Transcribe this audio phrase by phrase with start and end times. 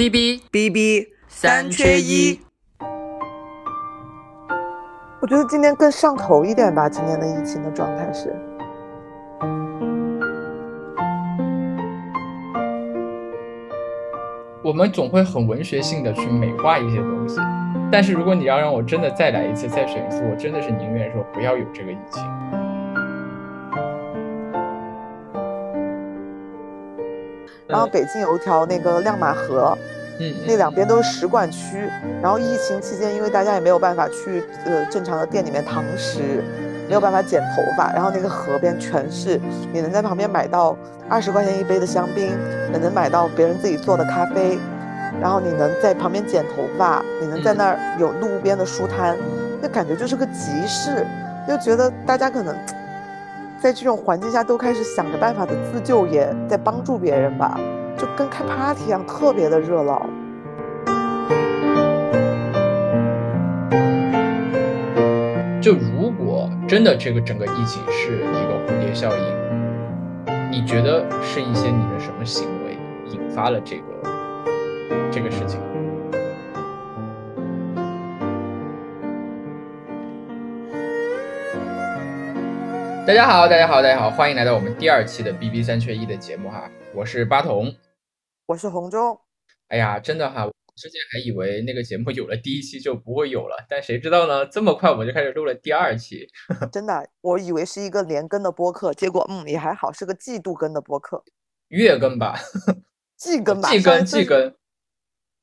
[0.00, 2.40] B B B B 三缺一。
[5.20, 8.34] 我觉得今天更上头一点吧，今天的疫情的状态是。
[14.64, 17.38] 我们总会很文学性的去美化一些东西，
[17.92, 22.22] 但是如果你要让我真的再来一次，再选一次，我真的是宁愿说不要有这个疫情。
[27.70, 29.76] 然后北京有一条那个亮马河，
[30.18, 31.88] 嗯，那两边都是使馆区。
[32.20, 36.42] 然后疫情期间，因为大家也没有办法去呃正常的店里面堂食，
[36.88, 39.40] 没有办法剪头发，然后那个河边全是
[39.72, 40.76] 你能在旁边买到
[41.08, 42.26] 二十块钱一杯的香槟，
[42.72, 44.58] 也能买到别人自己做的咖啡，
[45.20, 49.16] 然后你能在旁边剪头发，你能在那儿有路边的书摊，
[49.62, 51.06] 那感觉就是个集市，
[51.48, 52.54] 就觉得大家可能。
[53.62, 57.60] 在这种环境下，都开始想着办法的自救，也在帮助别人吧，
[57.94, 60.00] 就跟开 party 一样，特别的热闹。
[65.60, 72.78] 就如果真的这个整个疫情是一个蝴蝶效应，你觉得是一些你的什么行为
[73.12, 73.82] 引发了这个
[75.10, 75.60] 这个事情？
[83.10, 87.74] 大家好，大家好，大家好，欢迎来到我们第二期的 B B 三缺一的节目哈，我是八筒，
[88.46, 89.20] 我是红中。
[89.66, 94.46] 哎呀，真的哈，之前还以为那个节目有了第一期就不会有了，但谁知道呢？
[94.46, 96.24] 这么快我们就开始录了第二期。
[96.70, 101.20] 真的，我以为是一个连更的播客，结果嗯也还好，是个季度更的播客。
[101.66, 102.38] 月更吧？
[103.18, 103.70] 季更吧？
[103.70, 104.54] 季更季更。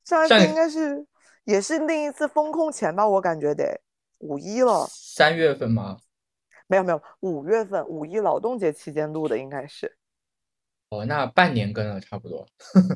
[0.05, 1.05] 上一次应该是
[1.43, 3.81] 也是另一次风控前吧，我感觉得
[4.19, 4.87] 五一了。
[4.89, 5.97] 三月份吗？
[6.67, 9.97] 没有没有，五月份五一劳动节期间录的应该是。
[10.89, 12.47] 哦，那半年更了，差不多。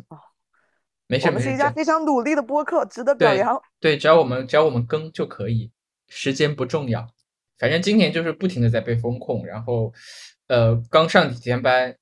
[0.09, 0.17] 哦，
[1.07, 1.27] 没事。
[1.27, 3.61] 我们是一家非常努力的播客，值得表扬。
[3.79, 5.71] 对，只要我们只要我们更就可以，
[6.07, 7.07] 时间不重要。
[7.57, 9.93] 反正今年就是不停的在被风控，然后，
[10.47, 11.95] 呃，刚上几天班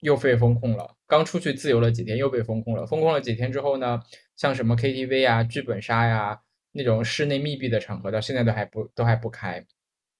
[0.00, 2.86] 又被风控了，刚出去自由了几天又被风控了。
[2.86, 4.02] 风控了几天之后呢，
[4.36, 6.40] 像什么 KTV 啊、剧本杀呀
[6.72, 9.64] 那种室内密闭的场合，到现在都还不都还不开。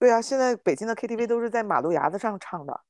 [0.00, 2.80] 对啊，现在北京的 KTV 都是在马路牙子上唱的。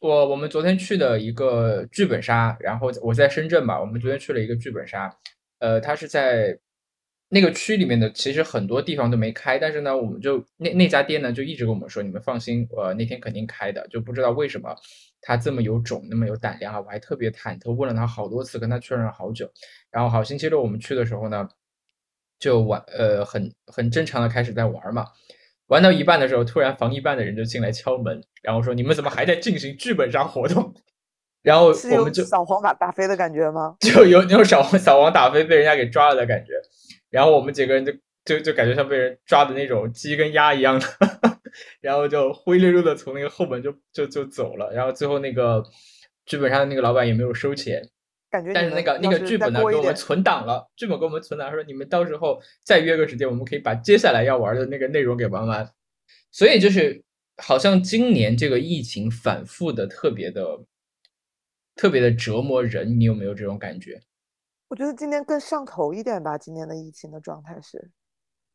[0.00, 5.14] 我我们昨天去的一个剧本杀，然后我在深圳吧，我们昨天去了一个剧本杀，
[5.58, 6.58] 呃，它是在
[7.28, 14.74] 那个区里面的，其实很多地方都没开，但是呢，我们就那那家店呢就一直跟我们说，你们放心，呃，那天肯定开的，就不知道为什么
[15.20, 19.46] 他这么有种，那么有胆量啊，我还特别忐忑，问了他好多次，跟他确认了好久，
[19.90, 21.46] 然后好星期六我们去的时候呢，
[22.38, 25.06] 就玩，呃，很很正常的开始在玩嘛。
[25.68, 30.74] 玩到一半的时候，突然防疫办的人就进来敲门，然后说：“你们怎么还在进行剧本杀活动？”
[31.42, 33.76] 然后我们就扫黄打打非的感觉吗？
[33.80, 36.52] 就有 那种扫扫黄打非被人家给抓了的感觉。
[37.10, 37.92] 然后我们几个人就
[38.24, 40.86] 就就感觉像被人抓的那种鸡跟鸭一样的，
[41.82, 44.72] 然后就灰溜溜的从那个后门就就就走了。
[44.72, 45.62] 然后最后那个
[46.24, 47.82] 剧本杀的那个老板也没有收钱。
[48.52, 50.68] 但是那个那个剧本呢，给我们存档了。
[50.74, 55.70] 剧本给我们存档，说你们到时候再约个时间，我们可以把接下来要玩的那个内容给玩完。
[56.30, 57.02] 所以就是
[57.36, 60.64] 好像今年这个疫情反复的特别的
[61.74, 64.00] 特别的折磨人，你有没有这种感觉？
[64.68, 66.36] 我觉得今年更上头一点吧。
[66.36, 67.90] 今年的疫情的状态是，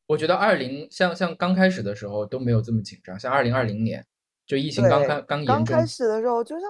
[0.08, 4.06] 我觉得二零像像刚开始的时候都没有这么紧张，像二零二零年
[4.46, 6.68] 就疫情刚开刚严重，刚开始的时候就像。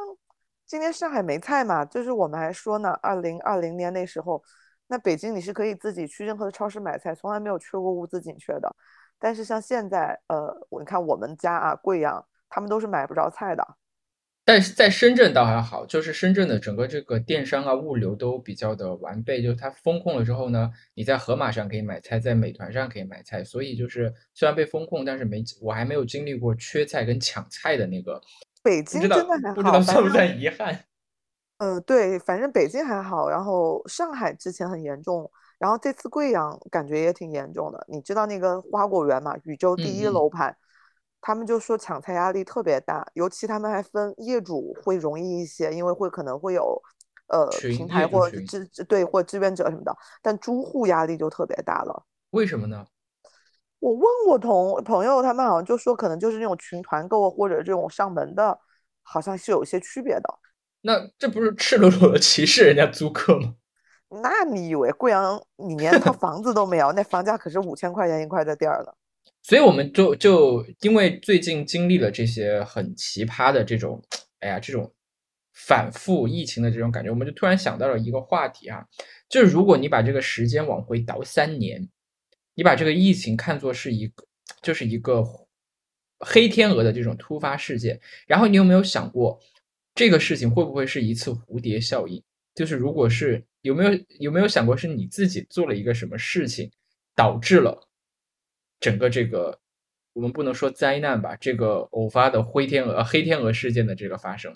[0.70, 4.40] 今天上海没菜嘛，就是我们还说呢，二零二零年那时候，
[4.86, 8.76] 那北京你是可以自己去任何的超市买菜，从来没有缺过物资紧缺的。
[9.18, 13.68] 但是像现在，呃，我你看我们家啊，贵阳，他们都是买不着菜的。
[14.46, 28.22] 但是在深圳倒还好，就是深圳的整个这个电商啊、物流都比较的完备，就是它风控了之后呢，你在盒马上可以买菜，在美团上可以买菜，所以就是虽然被风控，但是没我还没有经历过缺菜跟抢菜的那个。
[28.70, 30.80] 北京真的还好，不知道算不算遗憾？
[31.58, 37.84] 呃，对，反正北京还好，然后上海之前很严重，然后这次贵阳感觉也挺严重的。
[37.90, 39.36] 你知道那个花果园嘛？
[39.44, 40.56] 宇宙第一楼盘，
[41.20, 46.80] 他们就说抢菜压力特别大，尤其他们还分业主会容易一些，因为会可能会有
[47.28, 52.04] 呃平台或志对或志愿者什么的，但租户压力就特别大了。
[52.30, 52.86] 为什么呢？
[53.80, 58.60] 我问过同朋友，他们好像就说，可能就是那种群团购或者这种上门的，
[59.10, 60.40] 好像是有些区别的。
[60.82, 63.56] 那这不是赤裸裸的歧视人家租客吗？
[64.24, 66.92] 那你以为贵阳你连套房子都没有？
[66.94, 68.92] 那房价可是五千块钱一块的地儿呢。
[69.42, 74.02] 所以我们就就因为最近经历了这些很奇葩的这种，
[74.40, 74.92] 哎呀，这种
[75.54, 78.84] 反复疫情的这种感觉，我们就突然想到了一个话题啊，
[79.30, 81.88] 就是如果你把这个时间往回倒三年，
[82.56, 84.26] 你把这个疫情看作是一个，
[84.62, 85.24] 就是一个
[86.20, 89.40] 黑天鹅的这种突发事件，然后你有没有想过，
[89.96, 92.22] 这个事情会不会是一次蝴蝶效应？
[92.56, 96.70] 就是如果是有没有有没有想过是你自己做了一个什么事情，
[97.16, 97.88] 导致了
[98.80, 99.58] 整个这个
[100.14, 104.54] 我们不能说灾难吧，这个偶发的灰天鹅黑天鹅事件的这个发生？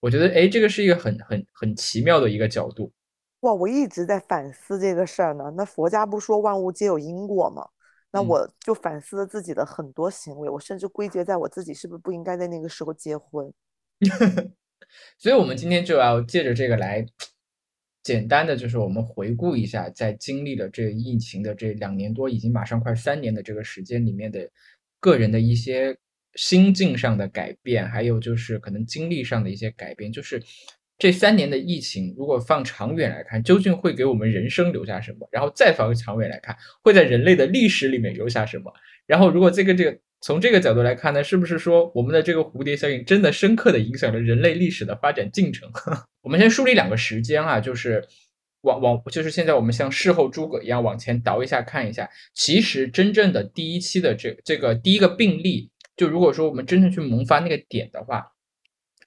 [0.00, 2.92] 我觉得，哎，这个是一个很很很奇妙的一个角度。
[3.40, 5.52] 哇，我一直在反思这个事儿呢。
[5.56, 7.66] 那佛家不说万物皆有因果吗？
[8.12, 13.52] 那我就反思了自己的很多行为，我甚至归结在我自己是不是不应该在那个时候结婚。
[15.18, 17.04] 所以，我们今天就要借着这个来，
[18.02, 24.50] 简单的就是我们回顾一下，在经历了这疫情的这两年多，已经马上快三年的这个时间里面的
[25.00, 25.96] 个人的一些。
[26.34, 30.40] 心境上的改变，还有就是可能经历上的一些改变，就是
[30.98, 35.28] 这三年的疫情，如果放长远来看，究竟会给我们人生留下什么？
[35.30, 38.72] 然后再放长远来看，会在人类的历史里面留下什么？
[39.06, 45.70] 然后如果这个这个从这个角度来看呢，是不是说我们的这个蝴蝶效应真的深刻的影响了人类历史的发展进程？
[46.22, 48.04] 我们先梳理两个时间啊，就是
[48.62, 55.70] 往往就是现在我们像事后诸葛一样往前倒一下看一下，其实真正的第一期的这这个第一个病例。
[55.96, 58.24] 就如果说我们真正去萌发那个点的话，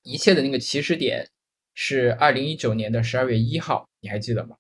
[0.04, 1.28] 一切的那个起始点
[1.74, 4.58] 是二零一九年的十二月一号，你还记得吗？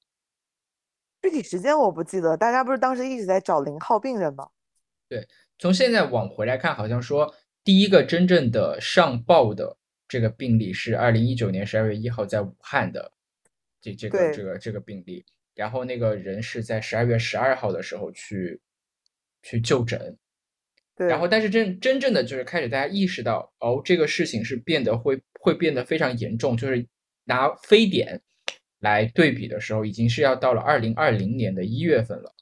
[1.21, 4.49] 具体时间我不记得，大家不是当时一直在找零号病人吗？
[5.07, 5.27] 对，
[5.59, 9.77] 从现在往回来看，好像说第一个真正的上报的
[10.07, 13.11] 这个病例是二零一九年十二月一号在武汉的
[13.81, 15.23] 这这个这个这个病例，
[15.53, 18.59] 然后那个人是在十二月十二号的时候去
[19.43, 20.17] 去就诊。
[20.95, 26.85] 对然后，但是真真正的就是开始大家意识到，哦，这个事情是变得会会变得非常严重，就是
[27.25, 28.21] 拿非典
[28.79, 32.33] 来对比的时候，已经是要到了二零二零年的一月份了。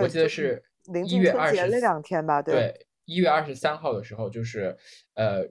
[0.00, 0.62] 我记得是
[1.06, 4.76] 一月二十那两天吧，对，一月二十三号的时候，就是
[5.14, 5.42] 呃，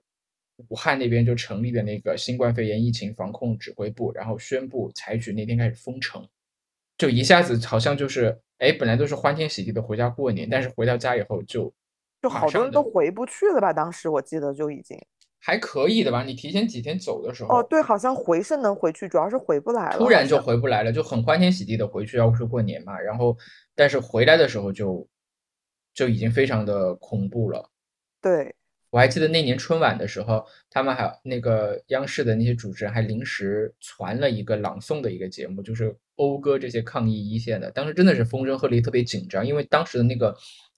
[0.69, 6.27] 武汉那边就成立的那个新冠肺炎疫情防控指挥部，然后宣布采取那天开始封城，
[6.97, 11.73] 就一下子好像就是，哎，本来都是欢天喜地的回家过年，但是回到家以后就。
[12.21, 13.73] 就好多人都回不去了吧？
[13.73, 14.97] 当时我记得就已经
[15.45, 16.23] 还可以的吧？
[16.23, 19.97] 你提前几天走的时候，哦，对，好像回是能回去，主要是回不来了。
[19.97, 22.97] 突然就回不来了，就很欢天喜地的回去，要不是过年嘛。
[22.97, 23.35] 然后，
[23.75, 25.05] 但是回来的时候就
[25.93, 27.69] 就已经非常的恐怖了。
[28.21, 28.55] 对，
[28.89, 37.69] 我还记得那年春晚的时候，他们还那个央视的那些主持人还临时传了一个朗诵的一个节目，就是讴歌这些抗疫一线的。
[37.71, 40.33] 当时真的是风声鹤唳，特别紧张，因为当时的那个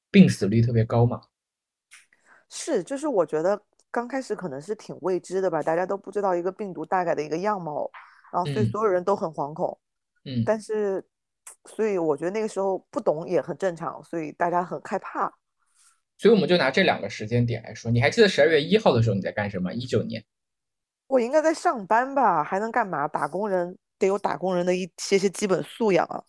[0.09, 1.21] 病死率特别高嘛。
[2.49, 3.61] 是，就是我觉得
[3.95, 7.89] 刚开始可能是挺未知的吧，大家都不知道一个病毒大概的一个样貌，
[8.33, 9.79] 然后所以所有人都很惶恐。
[10.25, 11.01] 嗯，但是，
[11.63, 15.31] 所以我觉得那个时候不懂也很正常，所以大家很害怕。
[16.17, 19.73] 所以我们就拿这两个时间点来说，你还记得十二月一号的时候你在干什么？
[19.73, 20.21] 一九年，
[21.07, 22.43] 我应该在上班吧？
[22.43, 23.07] 还能干嘛？
[23.07, 26.21] 打工人得有打工人的一些些基本素养啊。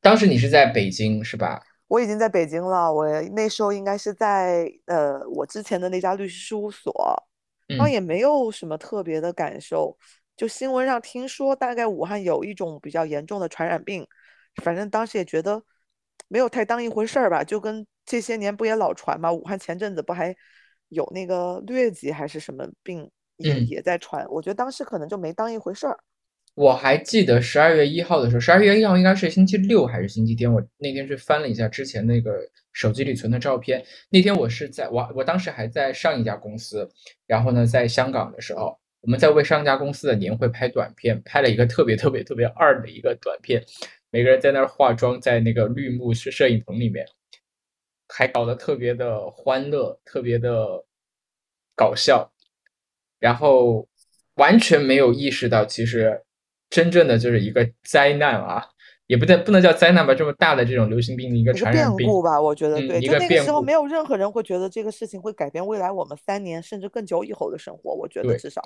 [0.00, 1.62] 当时你是在北京是吧？
[1.86, 6.92] 我已经在北京了，我那时候应该是在呃我之前的那家律师事务所，
[7.68, 9.96] 然后也没有什么特别的感受，
[10.36, 14.06] 就新闻上听说大概武汉有一种比较严重的传染病，
[14.62, 15.62] 反正当时也觉得
[16.28, 20.34] 没有太当一回事儿吧，就跟这些年不也老传嘛，武汉前阵子不还
[20.88, 25.98] 有那个疟疾还是什么病也也在传，我觉得当时可能就没当一回事儿。
[26.54, 30.52] 我还记得十二月一号的时候，十二月一号应该是星期六还是星期天？
[30.52, 32.30] 我那天去翻了一下之前那个
[32.72, 33.84] 手机里存的照片。
[34.08, 36.88] 那天我是在我我当时还在上一家公司，
[37.26, 43.60] 然后呢，在香港的时候，我们在为上家公司的年会拍短片，拍了一个特别特别特别二的一个短片，
[44.10, 47.04] 每个人在那儿化妆，在那个绿幕摄摄影棚里面，
[48.08, 50.84] 还搞得特别的欢乐，特别的
[51.74, 52.32] 搞笑，
[53.18, 53.88] 然后
[54.36, 56.23] 完全没有意识到其实。
[56.74, 58.66] 真正的就是一个灾难啊，
[59.06, 63.00] 也不能不能叫灾难吧，这么大的这种流行病的一个传染病吧，我觉得对。
[63.00, 68.60] 就那个时候没有任何人会觉得这个事情会改变未来我们三年甚至更久以后的生活，我觉得至少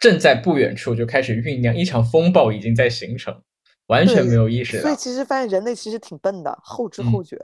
[0.00, 3.40] 正在不远处就开始酝酿一场风暴已经在形成，
[3.86, 4.82] 完全没有意识到。
[4.82, 7.38] 所以其实发现人类其实挺笨的，后知后觉。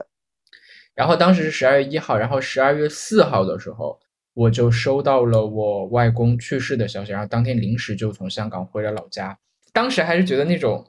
[0.93, 3.97] 然后当时是十二月一号，然后十二月四号的时候，
[4.33, 9.39] 我就收到了我外公去世的消息，然后当天临时就从香港回了老家。
[9.73, 10.85] 当时还是觉得那种，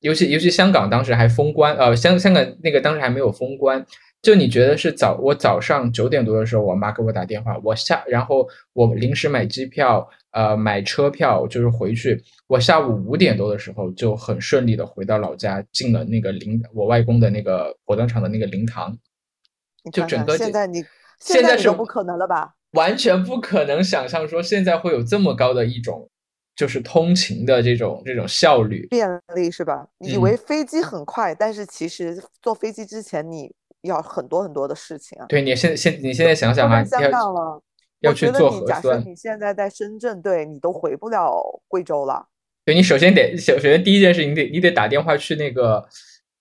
[0.00, 3.84] 尤其尤其香港当时还封关，呃，香香港那个当时还没有封关，
[4.20, 12.22] 就你觉得是早，我早上九点多的时候，我妈给我打电话，我下，然后我临时买机票，呃，买车票，就是回去。
[12.46, 18.96] 我下午五点多的时候就很顺利的回到老家，进了那个灵我外公的那个火葬场的那个灵堂。
[19.92, 20.84] 就整个现在你
[21.20, 22.54] 现在是不可能了吧？
[22.72, 26.10] 完全不可能想象说现在会有这么高的一种。
[26.56, 29.88] 就是通勤的这种这种效率便利是吧？
[29.98, 35.26] 以为飞机很快，但是其实坐飞机之前你要很多很多的事情啊。
[35.28, 37.62] 对你现现你现在想想啊，要
[38.00, 38.66] 要去做核酸。
[38.66, 42.26] 假设你现在在深圳，对你都回不了贵州了。
[42.64, 45.84] 对你首先得首首先第一件事，你得你得打电话去那个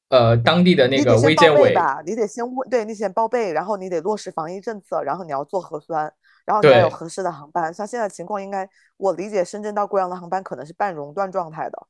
[0.10, 6.14] 呃当地的那个卫健委吧，你得先问，对你先报备，然后你得落实防疫政策，然后你要做核酸。
[6.46, 11.88] 然后你要有合适的航班，像现在情况，应该我理解深圳到贵阳的航班可能是半熔断状态的。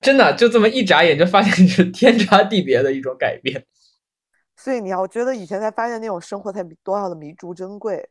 [0.00, 3.66] 真的，就这么一眨眼就发现是天差地别的一种改变。
[4.56, 8.08] 所以你要觉得以前才发现那种生活才多少的弥足珍贵。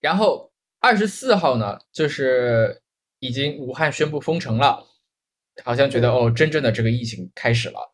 [0.00, 2.80] 然后二十四号呢，就是
[3.18, 4.86] 已经武汉宣布封城了，
[5.64, 7.92] 好像觉得哦，真正的这个疫情开始了。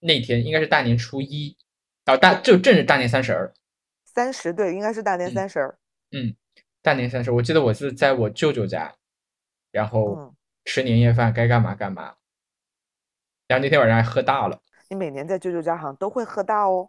[0.00, 1.56] 那天应该是大年初一，
[2.04, 3.52] 啊大就正是大年三十儿。
[4.04, 5.76] 三十对，应该是大年三十儿。
[5.76, 5.78] 嗯，
[6.80, 8.94] 大年三十，我记得我是在我舅舅家，
[9.70, 10.34] 然后
[10.64, 12.14] 吃年夜饭，该干嘛干嘛。
[13.46, 14.62] 然后那天晚上还喝大了。
[14.88, 16.88] 你每年在舅舅家好像都会喝大哦。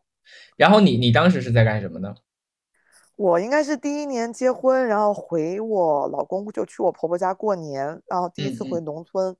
[0.56, 2.16] 然后你你当时是在干什么呢？
[3.16, 9.36] 我应该是第一年结婚，然后回我老公就去我婆婆家过年，然后第一次回农村，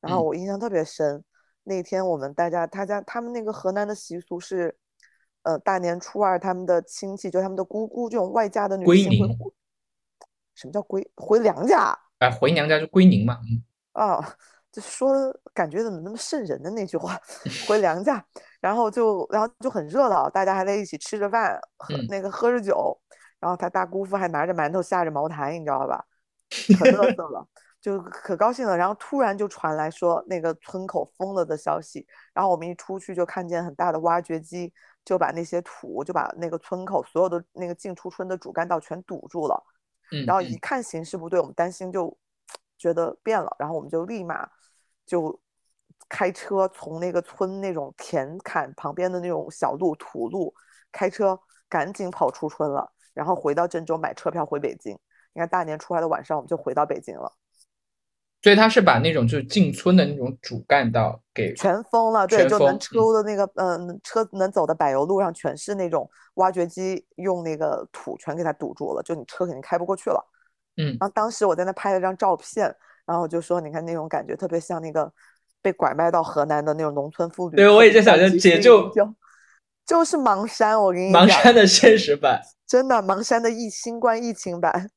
[0.00, 1.22] 然后我印象特别深。
[1.64, 4.76] 那天我们大家他家他们那个河南的习俗是。
[5.42, 9.12] 呃，大年初二，他们的亲戚就他们的姑姑这种外嫁的女性
[10.54, 11.96] 什么叫归回娘家？
[12.18, 13.38] 哎，回娘家就归宁嘛。
[13.92, 14.18] 啊，
[14.72, 15.14] 就说
[15.54, 17.18] 感觉怎么那么瘆人的那句话，
[17.66, 18.24] 回娘家，
[18.60, 23.00] 然后就然后就很热闹，大家还在一起吃着饭，喝那个喝着酒，
[23.38, 26.04] 然后他大姑父还拿着馒头下着茅台，你知道吧？
[26.78, 27.46] 可乐色了。
[27.80, 34.72] 就可高兴了，然后突然就传来说那个村口封了的消息，然后我们一出去就看见很大的挖掘机，
[35.04, 39.64] 就把那些土就把那个村口所有的那个进出村的主干道全堵住了。
[40.10, 42.16] 嗯，然后一看形势不对，我们担心就
[42.76, 44.48] 觉得变了，然后我们就立马
[45.06, 45.40] 就
[46.08, 50.52] 开车从那个村那种田坎旁边的那种小路土路
[50.90, 54.98] 开车赶紧跑出村了，然后回到郑州买车票回北京。
[55.32, 57.32] 你看大年初二的晚上我们就回到北京了。
[58.40, 70.24] 所以他是把那种就是进村的那种主干道给全封了，对，就能抽的那个，嗯，车能走的柏油路上全是那种挖掘机用那个土全给它堵住了，就你车肯定开不过去了。
[70.76, 72.72] 嗯，然后当时我在那拍了张照片，
[73.04, 75.12] 然后就说，你看那种感觉特别像那个
[75.60, 77.56] 被拐卖到河南的那种农村妇女。
[77.56, 79.14] 对，我也在想着解救，就
[79.84, 84.88] 就是盲山，我跟你讲，盲山的现实版，真的盲山的疫新冠疫情版。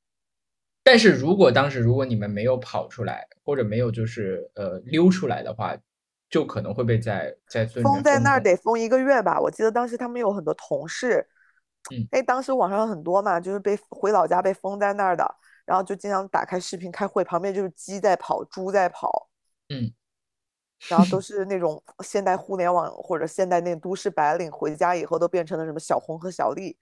[0.83, 5.77] 但是如果当时如果你们没有跑出来，或者没有就是呃溜出来的话，
[6.29, 9.39] 就可能会被在在封在那儿得封一个月吧。
[9.39, 11.27] 我记得当时他们有很多同事，
[11.91, 15.35] 嗯，哎，当时网上很多嘛，就是被回老家被封在那儿的，
[15.65, 19.29] 然后就经常打开视频开会，旁边就是鸡在跑，猪在跑，
[19.69, 19.93] 嗯，
[20.89, 26.75] 然后都是那种现代互联网或者现代那都市白领回家以后都变成了什么小红和小丽，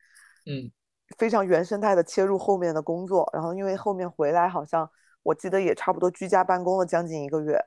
[0.46, 0.72] 嗯。
[1.18, 4.90] 非常原生态的切入后面的工作，然后因为后面回来好像
[5.24, 7.58] 我记得也差不多居家办公了将近一个月。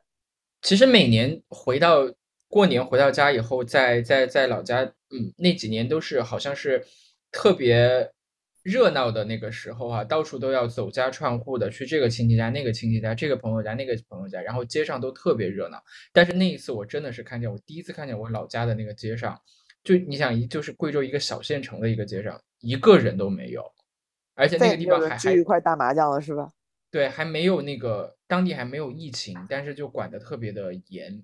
[0.62, 2.08] 其实每年回到
[2.48, 6.86] 过年回到家以后，在在在老家，嗯，那几年都是好像是
[7.30, 8.12] 特别
[8.62, 15.82] 热闹的那个时候啊，到处都要走家串户的去这个亲戚家、那个亲戚家、这个朋友家、那个朋友家，然后街上都特别热闹。
[16.12, 19.36] 但是那一次我真的是看见，我第一次看见我老家的那个街上。
[19.82, 23.70] 就你想一就是贵州一个小县城的一个街上，一个人都没有，
[24.34, 26.50] 而且那个地方还还一块打麻将了是吧？
[26.90, 31.22] 对，还没有那个当地还没有疫情，但是就管的特别的严，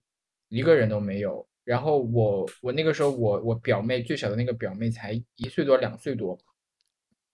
[0.49, 1.47] 一个人都没有。
[1.65, 6.39] 然后我我那个时候我我表妹最小的那个表妹才一岁多两岁多，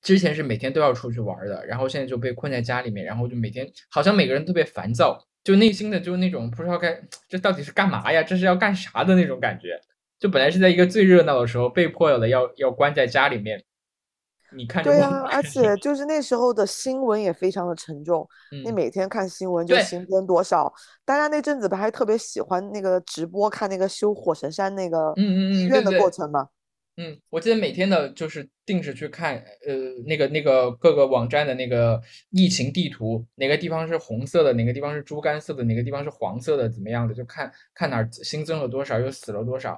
[0.03, 9.81] 之前是每天都要出去玩的，然后现在就被困在家里面，然后就每天好像每个人特别烦躁，就内心的就是那种不知道该这到底是干嘛呀，这是要干啥的那种感觉。
[10.19, 13.65] 就本来是在一个最热闹的时候，被迫了要要关在家里面。
[14.57, 18.27] 你看，对啊，而且就是那时候的新闻也非常的沉重。
[18.65, 20.73] 你每天看新闻就新增多少？
[21.05, 26.49] 大家那阵子不还特别喜欢那个直播看那个修火神山那个医院的过程吗？
[26.97, 29.35] 嗯，我记得每天的就是定时去看，
[29.67, 29.75] 呃，
[30.07, 37.13] 那个那个各个网站的那个疫情地图，哪个地方是红色的，哪个地方是猪肝色的，哪个地方是黄色的，怎么样的？
[37.13, 39.77] 就看看哪儿新增了多少，又死了多少。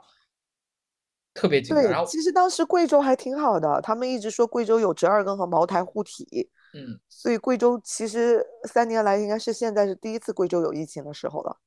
[1.36, 2.00] 特别紧张。
[2.00, 11.58] 后，其实当时贵州还挺好的，他们一直说贵州有折耳根和茅台护体，嗯，所以贵州其实三年来应该是现在是第一次贵州有疫情的时候了。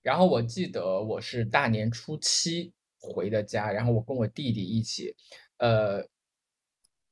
[0.00, 5.14] 然后我记得我是大年初七回的家，然后我跟我弟弟一起，
[5.58, 6.06] 呃，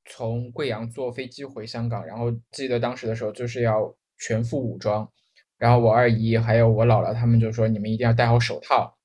[0.06, 5.10] 从贵阳坐飞机回香港，然后记得当时的时候就是要全副武装，
[5.58, 8.95] 然后我二姨还有我姥姥他们就说你们一定要戴好手套，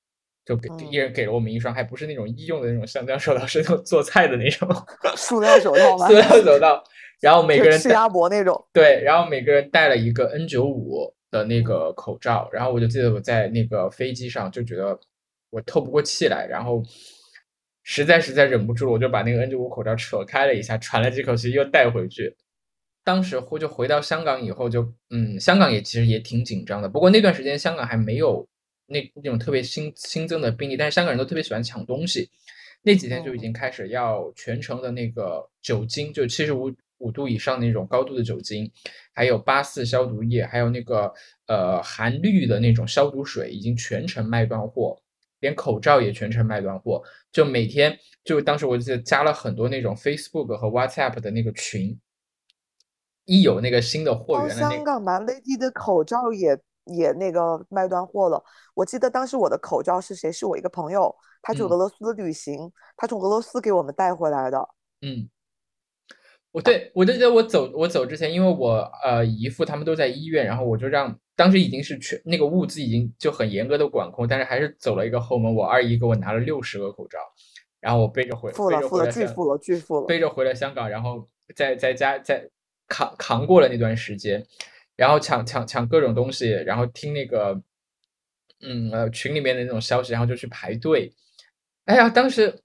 [0.46, 4.68] 就给嗯一人给了我们一双，还不是那种医用的那种橡胶手套，是那种做菜的那种
[5.16, 6.08] 塑料手套吗？
[6.08, 6.84] 塑料手套，
[7.22, 8.68] 然后每个人戴就吃鸭脖那种。
[8.74, 15.00] 对，然后每个人戴了一个 N 九五的那嗯个口罩，然后我就记得我在那个飞机上就觉得
[15.50, 16.84] 我透不过气来，然后
[17.84, 22.36] 实在实在忍不住了，我就把那个 N 九五口罩扯开了一下，喘了几口气又戴回去。
[23.04, 28.48] 当时回就回到香港以后就，嗯，香港也其实也挺紧张的，不过那段时间香港还没有
[28.92, 32.30] 那那种特别新新增的病例，但是香港人都特别喜欢抢东西，
[32.84, 38.72] 那几天就已经开始要全程的那个酒精，就七十五五度以上那种高度的酒精，
[39.14, 41.12] 还有八四消毒液，还有那个
[41.48, 45.02] 呃含氯的那种消毒水，已经全程卖断货，
[45.40, 47.02] 连口罩也全程卖断货。
[47.32, 51.98] 就每天就当时我记得加了很多那种 Facebook 和 WhatsApp 的那个群，
[53.26, 58.44] 一有那个新的货源的那个，香港吧，Lady 的口罩也也那个卖断货了。
[58.74, 60.32] 我记得当时我的口罩是谁？
[60.32, 64.70] 是我一个朋友，他去嗯俄罗斯旅行，他从俄罗斯给我们带回来的。
[65.02, 65.30] 嗯。
[66.54, 75.56] 我对我就记得我走我走之前，因为我呃姨父他们都在医院，然后我就让当时已经是全那个物资已经就很严格的管控，但是还是走了一个后门。
[75.56, 77.20] 我二姨给我拿了六十个口罩，
[77.80, 80.08] 然后我背着回背付了付了，巨付了巨付了。
[80.08, 82.46] 背着回了香港，然后在在家在
[82.86, 84.46] 扛扛过了那段时间，
[85.02, 87.60] 然后抢抢抢各种东西，然后听那个
[88.62, 91.12] 嗯呃群里面的那种消息，然后就去排队。
[91.86, 92.62] 哎呀，当时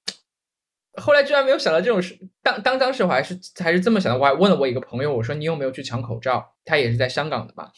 [1.00, 6.46] 后来居然没有想到这种事，当当当时我还是还是这么想的，我还问了我一个朋友，我说你有没有去抢口罩？
[6.66, 7.72] 他也是在香港的嘛，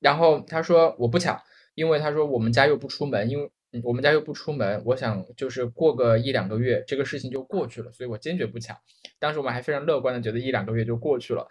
[0.00, 1.40] 然后他说我不抢，
[1.74, 3.50] 因为他说我们家又不出门，因为。
[3.72, 8.76] 嗯我们家又不出门，我想就是过个一两个月，这个事情就过去了，所以我坚决不抢。
[9.18, 11.48] 当时我们还非常乐观的觉得一两个月就过去了，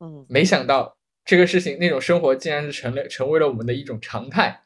[0.00, 0.96] 嗯，没想到
[1.28, 4.62] 这个事情那种生活竟然是成了成为了我们的一种常态，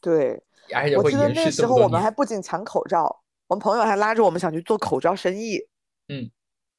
[0.00, 0.42] 对，
[0.74, 2.00] 而且我记得会延续那时候我们。
[2.00, 5.58] 还不仅抢口罩，我们朋友还拉着我们想去做口罩生意。
[6.08, 6.30] 嗯，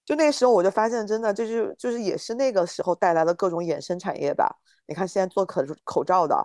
[0.08, 4.58] 就那时候我就发现，真的就是就是也是那个时候带来的各种衍生产业吧。
[4.88, 6.36] 你看现在做口口罩的，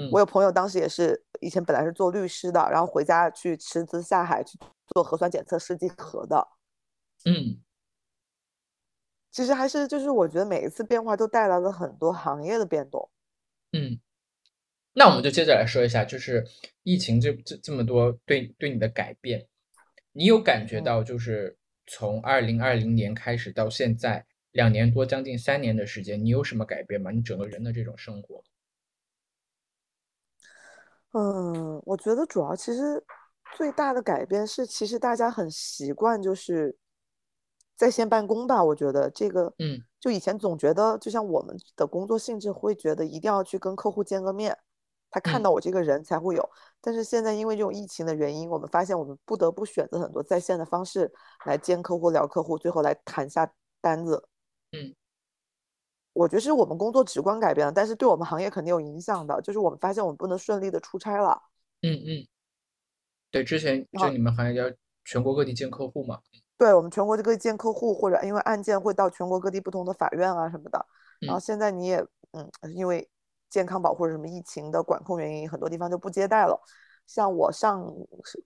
[0.00, 6.48] 嗯我有朋友当时也是以前本来是做律师的，然后回家去辞职下海去做核酸检测试剂盒的。
[7.26, 7.62] 嗯，
[9.34, 13.10] 其实还是就是我觉得每一次变化都带来了很多行业的变动。
[13.72, 13.98] 嗯，
[14.92, 16.46] 那我们就接着来说一下，就是
[16.84, 19.48] 疫情这这这么多对对你的改变，
[20.12, 27.10] 你有感觉嗯到就是从二零二零年开始到现在两年多，将近三年的时间，你有什么改变吗？
[27.10, 28.44] 你整个人的这种生活？
[31.10, 33.04] 嗯，我觉得主要其实
[33.56, 36.76] 最大的改变是，其实大家很习惯就是
[37.76, 38.62] 在线办公吧。
[38.62, 44.56] 我觉得这个，嗯就以前总觉得，就像我们的工作性质会觉得一定要去跟客户见个面，
[45.10, 46.50] 他看嗯到我这个人才会有。
[46.80, 51.12] 但是现在因为这种疫情的原因，我们发现我们不得不选择很多在线的方式
[51.46, 54.28] 来见客户、聊客户，最后来谈下单子。
[54.72, 54.94] 嗯
[56.12, 61.42] 我觉得是我们工作直观改变了，但是对我们行业肯定有影响的，就是我们发现我们不能顺利的出差了。
[61.82, 62.28] 嗯嗯，
[63.32, 64.70] 对，之前就你们行业要
[65.04, 66.20] 全国各地见客户嘛。
[66.64, 70.86] 对我们全国这个见客户，或者因为案件会到全国各地不同的法院啊什么的。
[71.20, 73.06] 然后嗯现在你也嗯，因为
[73.50, 76.58] 健康保或者什么疫情的管控原因，很多地方就不接待了。
[77.06, 77.84] 像我上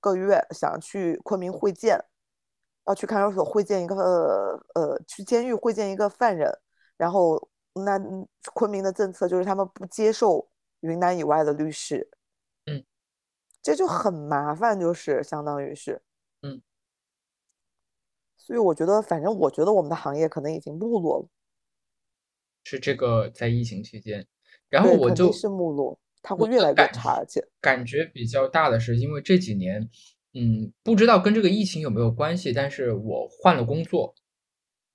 [0.01, 1.97] 个月想去昆明会见，
[2.87, 6.53] 要去看守所会见一个呃呃，去监狱会见一个犯人，
[6.97, 10.49] 然后那嗯昆明的政策就是他们不接受
[10.81, 12.11] 云南以外的律师，
[12.67, 12.85] 嗯，
[13.63, 16.03] 这就很麻烦，就是相当于是。
[18.49, 21.29] 嗯，所以我觉得，反正我觉得我们的行业可能已经没落了。
[22.65, 24.27] 是这个在疫情期间，
[24.69, 29.89] 然后，我就是没落，它会越来越差，而且，感觉比较大的是，因为这几年，
[30.35, 34.15] 嗯，不知道跟这个疫情有没有关系，但是我换了工作，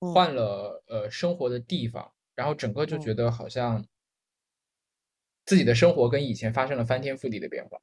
[0.00, 3.84] 嗯换了呃生活的地方，然后整个就觉嗯得好像
[5.44, 7.78] 自己的生活跟以前发生了翻天覆地的变化。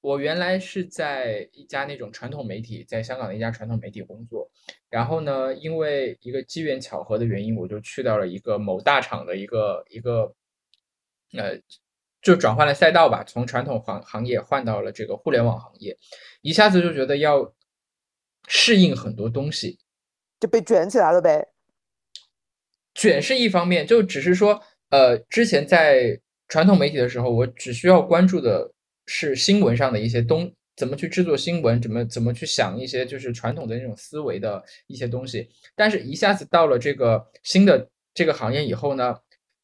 [0.00, 4.48] 我原来是在一家那种传统媒体，在香港的一家传统媒体工作，
[4.88, 10.32] 然后呢，因为一个机缘巧合的原因，我就去到了一个某大厂的一个一个，
[11.32, 11.60] 呃，
[12.22, 15.98] 就转换了赛道吧，从传统行行业换到了这个互联网行业，
[16.40, 17.52] 一下子就觉得要
[18.46, 19.78] 适应很多东西，
[20.38, 21.48] 就被卷起来了呗。
[22.94, 28.72] 卷是一方面，就只是说，呃，之前在传统媒体的时候，我只需要关注的
[29.06, 35.48] 是新闻上的一些东，怎么去制作新闻，怎么怎么去想一些就是传统的那种思维的一些东西。
[35.74, 39.16] 但是，一下子到了这个新的这个行业以后呢，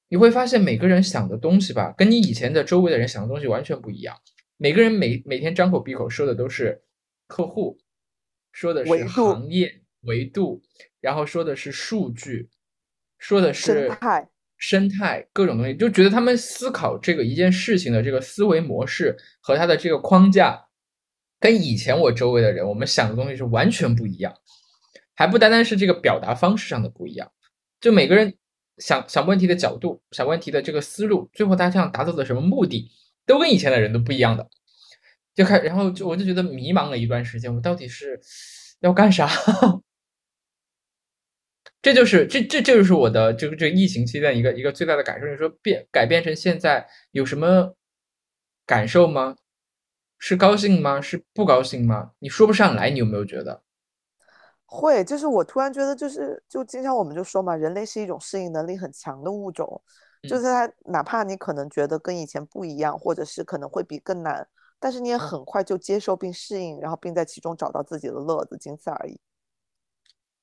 [0.09, 4.17] 你会发现每个人想的东西吧，跟你以前的周围的人想的东西完全不一样。
[4.57, 6.83] 每个人每每天张口闭口说的都是
[7.27, 7.79] 客户，
[8.53, 10.63] 说的是行业维度，
[11.01, 12.49] 然后说的是数据。
[13.19, 13.89] 说的是
[14.63, 20.65] 生态，各种东西，就觉得他们思考这个一件事情的这个思维模式和他的这个框架，
[21.41, 24.33] 跟以前我周围的人我们想的东西是完全不一样，
[25.17, 27.29] 还不单单是这个表达方式上的不一样，
[27.81, 28.33] 就每个人
[28.79, 32.89] 想想问题的角度、想问题的这个思路，最后大家想达到的什么目的，
[33.27, 34.49] 都跟以前的人都不一样的，
[35.35, 38.21] 就开，然后就我就觉得迷茫了一段时间，我到底是
[38.79, 39.29] 要干啥？
[41.83, 45.27] 这就是这这这就是我的这个这个疫情期间一个一个最大的感受。
[45.27, 47.75] 你说变改变成现在有什么
[48.65, 49.37] 感受吗？
[50.17, 51.01] 是高兴吗？
[51.01, 52.13] 是不高兴吗？
[52.21, 52.89] 你说不上来。
[52.89, 53.61] 你有没有觉得？
[54.65, 59.83] 会，就是我突然觉得，就是就经常我们就说嘛，人类是一种适应能力很强的物种。
[60.29, 64.47] 就是它哪怕你可能觉得跟以前不一样，或者是可能会比更难，
[64.79, 69.19] 但是你也很快就接受并适应，然后并在其中找到自己的乐子，仅此而已。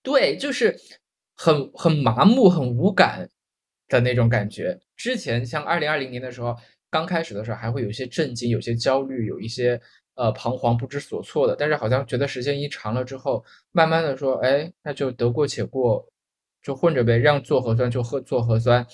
[0.03, 0.77] 对，就是。
[1.41, 3.29] 很很麻木、很无感
[3.87, 4.77] 的那种感觉。
[4.97, 6.53] 之前像二零二零年的时候，
[6.91, 9.79] 刚开始的时候还会有一些震惊、有些焦虑、有一些
[10.15, 11.55] 呃彷徨、不知所措的。
[11.55, 16.05] 但是好像觉得时间一长了之后，慢慢的说，哎，那就得过且过，
[16.61, 18.85] 就混着呗，让做核酸就喝做核酸，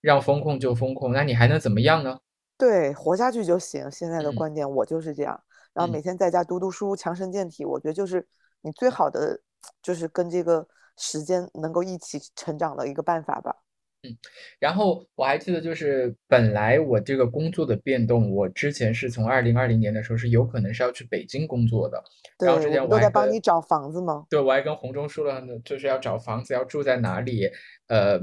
[0.00, 2.18] 让风控就风控，那你还能怎么样呢？
[2.56, 3.90] 对，活下去就行。
[3.90, 5.38] 现在的观点我就是这样，
[5.74, 8.26] 然后每天在家读读书，强身健体，我觉得就是
[8.62, 9.38] 你最好的，
[9.82, 10.66] 就是跟这个。
[10.98, 13.56] 时间能够一起成长的一个办法吧。
[14.04, 14.16] 嗯，
[14.58, 22.02] 然后我还记得，就是本来我这个工作的变动，我之前是从二零二零年的时候是有可能是要去北京工作的。
[22.36, 24.26] 对，然后之前我都在帮你找房子吗？
[24.28, 27.48] 对，我还跟红中说了，就是要找房子，要住在哪里，
[27.86, 28.18] 呃，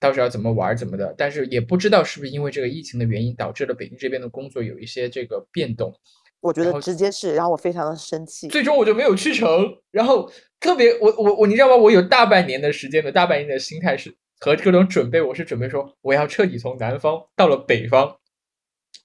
[0.00, 1.14] 到时候要怎么玩怎么的。
[1.18, 5.92] 但是也不知道是不是因为这个疫情的原因，导致了北京这边的工作有一些这个变动。
[6.40, 8.48] 我觉得直接是，然后我非常的生气。
[8.48, 9.48] 最终我就没有去成，
[9.90, 11.74] 然后特别我我我，你知道吗？
[11.76, 18.16] 我有大半年的时间的大半年的心态是和各种准备，我是准备说我要彻底从南方到了北方，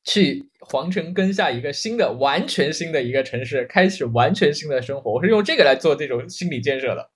[0.04, 5.14] 去皇城根下一个新的、完全新的一个城市，开始完全新的生活。
[5.14, 7.10] 我是用这个来做这种心理建设的。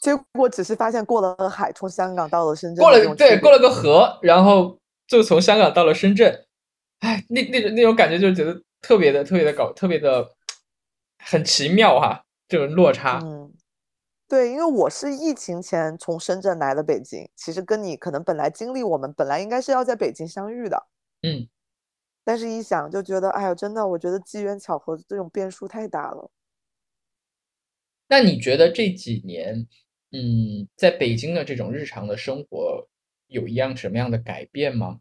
[0.00, 6.44] 结果只是发现过了海，从香港到了深圳，过了对过了个河，然后就从香港到了深圳。
[7.00, 8.60] 哎，那那种那种感觉就是觉得。
[8.86, 10.28] 特别的，特别的搞，特别的
[11.24, 12.22] 很奇妙哈，
[12.54, 13.18] 这个落差。
[13.24, 13.52] 嗯，
[14.28, 20.86] 对，因为我是疫情前从深圳来的北京，其实跟你可能本来经历，我们本来应该是要在北京相遇的。
[21.22, 21.48] 嗯，
[22.22, 26.30] 但是一想就觉得，哎呀，真的，我觉得机缘巧合这种变数太大了。
[28.06, 29.66] 那你觉得这几年，
[30.12, 32.88] 嗯，在北京的这种日常的生活
[33.26, 35.00] 有一样什么样的改变吗？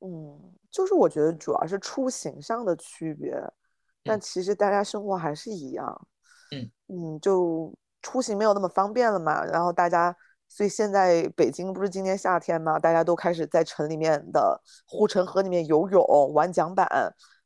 [0.00, 0.52] 嗯。
[0.68, 3.32] 就是我觉得主要是出行上的区别，
[4.06, 6.06] 但其实大家生活还是一样。
[6.52, 9.44] 嗯嗯，就出行没有那么方便了嘛。
[9.44, 10.16] 然后大家，
[10.48, 16.88] 所以现在北京不是今年夏天嘛，大家都开始在城里面的护城河里面游泳、玩桨板。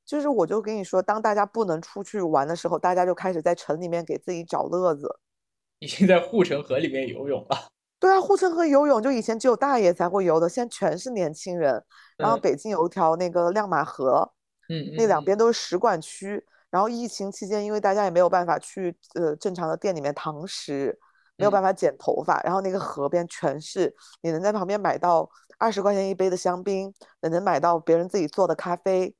[0.04, 5.20] 就是我就跟你说，当大家不能出去玩的时候，大家就开始在城里面给自己找乐子。
[5.78, 7.68] 已经在护城河里面游泳了。
[8.00, 11.82] 对啊，护城河游泳就以前只有大爷才会游的，现在全是年轻人。
[12.16, 14.30] 然后北京有一条那个亮马河，
[14.70, 16.42] 嗯，那两边都是使馆区。
[16.70, 20.96] 然后疫情期间，因为大家也没有办法去呃正常的店里面堂食，
[21.36, 25.28] 没有办法剪头发，然后那个河边全是你能在旁边买到
[25.58, 29.12] 二十块钱一杯的香槟，你能买到别人自己做的咖啡，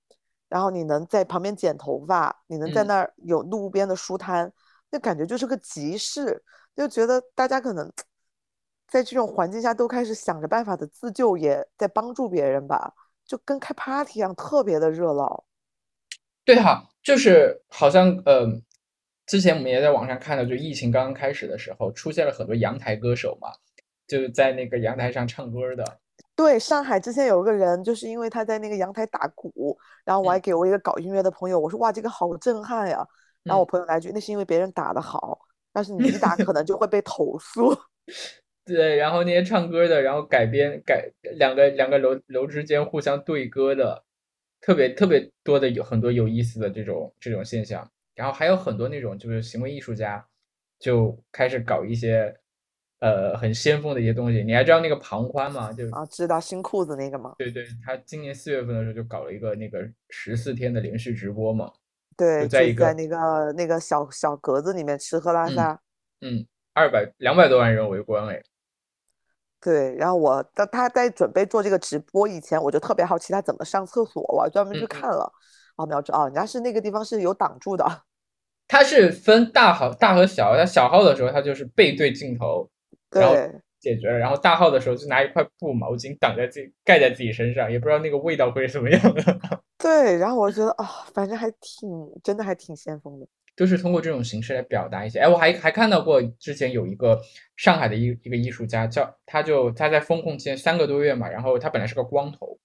[0.49, 4.53] 然后你能在旁边剪头发，你能在那儿有路边的书摊，
[4.91, 6.41] 那感觉就是个集市，
[6.77, 7.93] 就觉得大家可能。
[8.89, 12.93] 在这种环境下，都开始想着办法的自救，也在帮助别人吧，
[13.31, 15.45] 就跟开 party 一样，特别的热闹。
[16.45, 18.45] 对哈，就是好像呃，
[19.25, 23.51] 之前我们也在网上看到，就疫情刚刚开始的时候，出现了很多阳台歌手嘛，
[24.09, 25.85] 就是在那个阳台上唱歌的。
[26.35, 33.07] 对，上海之前有个人，就是因为他在那个阳台打鼓，然后我还给我一个搞音乐的朋友，我说哇，这个好震撼呀。
[33.45, 35.39] 然后我朋友来句，那是因为别人打的好，
[35.73, 37.73] 但是你一打 可能就会被投诉。
[38.75, 44.05] 对，然后那些唱歌的，然后改编改两个两个楼楼之间互相对歌的，
[44.61, 47.89] 特别特别多的有很多有意思的这种这种现象。
[48.15, 50.23] 然后还有很多那种就是行为艺术家
[50.79, 52.37] 就开始搞一些
[52.99, 54.43] 呃很先锋的一些东西。
[54.45, 55.73] 你还知道那个庞宽吗？
[55.73, 57.35] 就啊，知道新裤子那个吗？
[57.39, 61.73] 对对，他今年四月份的时候就搞了一个那个十四天的连续直播嘛。
[62.17, 65.81] 对，就在一个在那个那个小小格子里面吃喝拉撒。
[66.21, 68.43] 嗯，二百两百多万人围观哎。
[69.61, 75.31] 对，然后我当他在准备做这个直播以前，我就特别好奇他怎么上厕所，我还专门去看了。
[75.77, 77.85] 哦，苗知哦，人家是那个地方是有挡住的。
[78.69, 82.69] 他是分大号、大和小，他小号的时候他就是背对镜头，
[83.11, 83.35] 然后
[83.81, 84.17] 解决了。
[84.17, 89.23] 然后大号的时候就拿一块布毛巾挡在自己盖在自己身上，也不知道那个味道会是什么样的。
[89.77, 91.89] 对，然后我觉得啊，反正还挺
[92.23, 93.27] 真的，还挺先锋的。
[93.61, 95.19] 就是通过这种形式来表达一些。
[95.19, 97.21] 哎，我还还看到过之前有一个
[97.59, 102.59] 上海的一一个艺术家，叫他就他在封控期间三个多月嘛，然后他本来是个光头。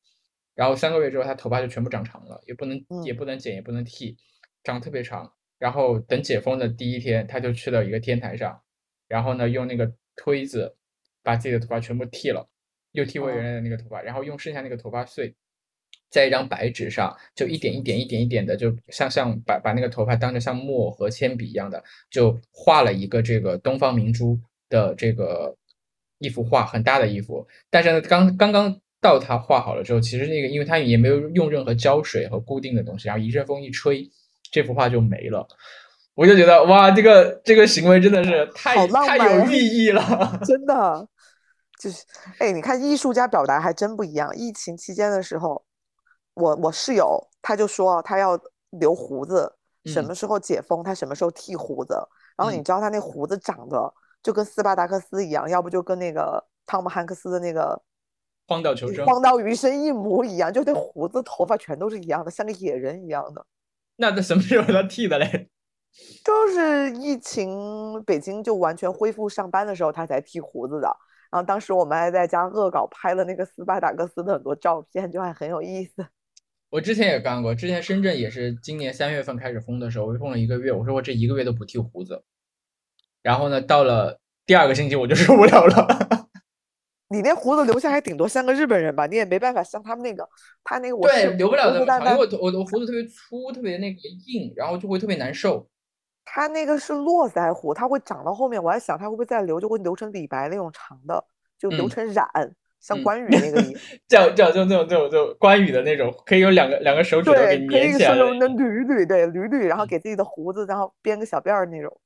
[0.54, 4.16] 然后三个月之后，他头发就全部长长了，也不能也不能剪，也不能剃，
[4.64, 5.34] 长特别长。
[5.60, 8.62] 然后等解封的第一天，他就去到一个天台上，
[9.10, 10.78] 然后呢，用那个推子
[11.22, 12.48] 把自己的头发全部剃了，
[12.94, 15.36] 又剃回原来的那个头发，然后用剩下那个头发碎，
[16.16, 25.56] 在一张白纸上，就一点一点、一点一点的，就像像把把那个头发当着像墨和铅笔一样的，就画了一个这个东方明珠的这个
[26.20, 27.46] 一幅画，很大的一幅。
[27.70, 28.82] 但是呢，刚刚刚。
[29.02, 34.10] 到他画好了之后，其实那个，因为他也没有用任何胶水和固定的东西，然后一阵风一吹，
[34.52, 35.48] 这幅画就没了。
[36.16, 40.02] 我就觉得哇，这个这个行为真的是太太有寓意了，
[40.44, 41.08] 真的。
[41.80, 42.04] 就是，
[42.40, 44.36] 哎，你看艺术家表达还真不一样。
[44.36, 45.64] 疫情期间的时候，
[46.36, 49.52] 我我室友他就说他要留胡子，
[49.86, 51.96] 什么时候解封他什么时候剃胡子。
[52.38, 57.82] 然后你知道他那胡子长得就跟斯巴达克斯一样，要不就跟那个汤姆汉克斯的那个。
[58.48, 63.44] 荒岛求生，荒岛余生一模一样，就那胡子、头发全都是一样的，像个野人一样的。
[63.96, 65.50] 那他什么时候他剃的嘞？
[66.24, 70.88] 就是疫情，北京就完全恢复上班的时候，他才剃胡子的。
[71.32, 76.06] 然后当时我们还在家恶搞拍了那个斯巴达克斯的很多照片，就还很有意思。
[76.76, 82.22] 我之前也干过，之前深圳也是今年三月份开始封的时候，我封了一个月，我说我这一个月都不剃胡子。
[83.22, 85.88] 然后呢，到了第二个星期我就受不了了。
[87.08, 89.06] 你那胡子留下还顶多像个日本人吧？
[89.06, 90.28] 你也没办法像他们那个，
[90.66, 95.66] 他那个我对留不了那么长，因为我我我胡子特别粗，特别那个硬，然后就会特别难受。
[96.26, 101.24] 他那个是络腮胡，他会长到后面，我还想他会不会再留，就会留成李白那种长的，
[101.58, 102.28] 就留成染，
[102.80, 103.82] 像关羽那个一样。
[104.08, 107.70] 叫叫就那种这种就关羽的那种，可以有两个两个手指头给粘起来。
[107.70, 107.92] 对，可以
[108.48, 112.02] 捋捋，对捋捋，然后给自己的胡子，然后编个小辫儿那种。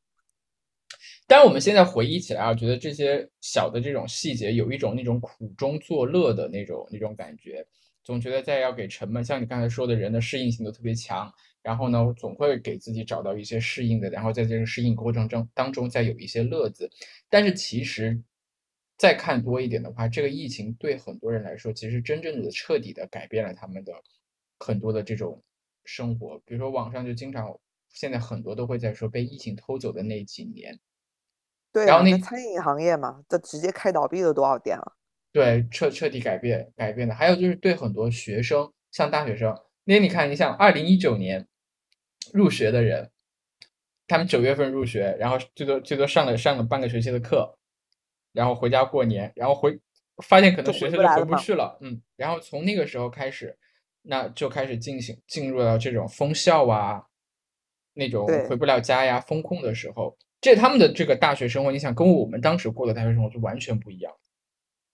[1.28, 7.64] 但是我们现在回忆起来啊，觉得这些小的这种细节有一种那种苦中作乐的那种那种感觉，
[8.04, 16.90] 总觉得在要给沉闷，像你刚才说的人的适应性都特别强，然后呢，总会给自己找到一些适应的，然后在这个适应过程中当中再有一些乐子。
[17.30, 18.20] 但是其实
[19.00, 23.94] 再看多一点的话，这个疫情对很多人来说，其实真正的彻底的改变了他们的
[24.60, 25.42] 很多的这种
[25.86, 26.38] 生活。
[26.46, 27.58] 比如说网上就经常
[27.94, 30.78] 现在很多都会在说被疫情偷走的那几年。
[31.72, 34.92] 对，然后那餐饮行业嘛，这直接开倒闭了多少店啊？
[35.32, 37.16] 对，彻彻底改变改变的。
[37.16, 41.48] 还有就是对很多学生，像大学生，那你看，你像二零一九年
[42.34, 43.12] 入学的人，
[44.08, 47.59] 他们九月份入学，然后最多最多上了上了半个学期的课，
[48.34, 49.80] 然后回家过年，然后回
[50.24, 53.58] 发现可能学校就回不去了，嗯，然后从那个时候开始，
[54.02, 57.04] 那就开始进行进入到这种封校啊，
[57.94, 60.18] 那种回不了家呀，封控的时候。
[60.42, 64.14] 这他们的这个大学生活，你想跟我们当时过的大学生活就完全不一样。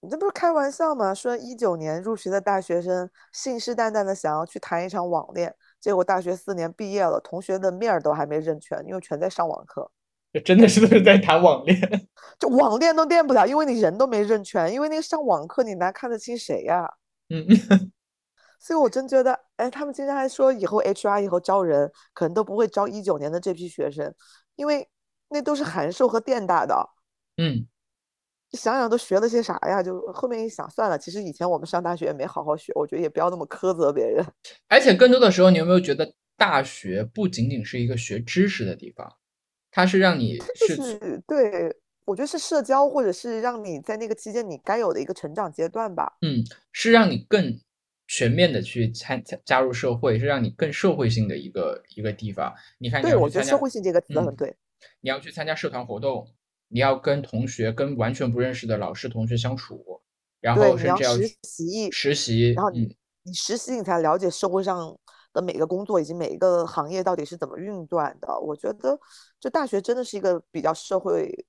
[0.02, 1.13] 你这不是开玩笑吗？
[1.13, 9.91] 说一九年入学的大学生信誓旦旦的想要去谈一场网恋，结果大学四年毕业了，同学的面儿都还没认全，因为全在上网课。
[10.36, 11.80] 这真的是都是在谈网恋，
[12.38, 16.86] 就网恋都恋不了，因为你人都没认全，因为那个上网课你哪看得清谁呀？
[17.30, 17.48] 嗯，
[18.60, 24.13] 所以我真觉得，哎，他们经常还说以后 HR 以后招人可能都不会招一九年的这批学生，
[24.56, 24.88] 因为。
[25.28, 26.89] 那都是函授和电大的，
[27.38, 27.65] 嗯，
[28.52, 29.82] 想想都学了些啥呀？
[29.82, 34.24] 就后面一想，算了，其实以前我们上大学也没好好学，我觉得也不要那么苛责别人。
[34.67, 39.12] 而且更多的时候，你有没有觉得大学不仅仅是一个学知识的地方，
[39.75, 46.17] 它是让你是对，我觉得是社交，或者是让你在那个期间你该有的一个成长阶段吧。
[46.21, 47.59] 嗯，是让你更
[48.07, 52.55] 全面的去参加加入社会，是让你更社会性的一个一个地方。
[52.77, 54.55] 你看，对我觉得社会性这个词很对。
[55.01, 56.25] 你要去参加社团活动，
[56.69, 60.01] 你要跟同学、跟完全不认识的老师、同学相处，
[60.39, 64.97] 然后甚至要实习，实习，然后你你实习，你才了解社会上
[65.36, 68.39] 的每个工作以及每一个行业到底是怎么运转的。
[68.39, 69.00] 我觉得，
[69.39, 71.45] 就大学真的是一个比较社会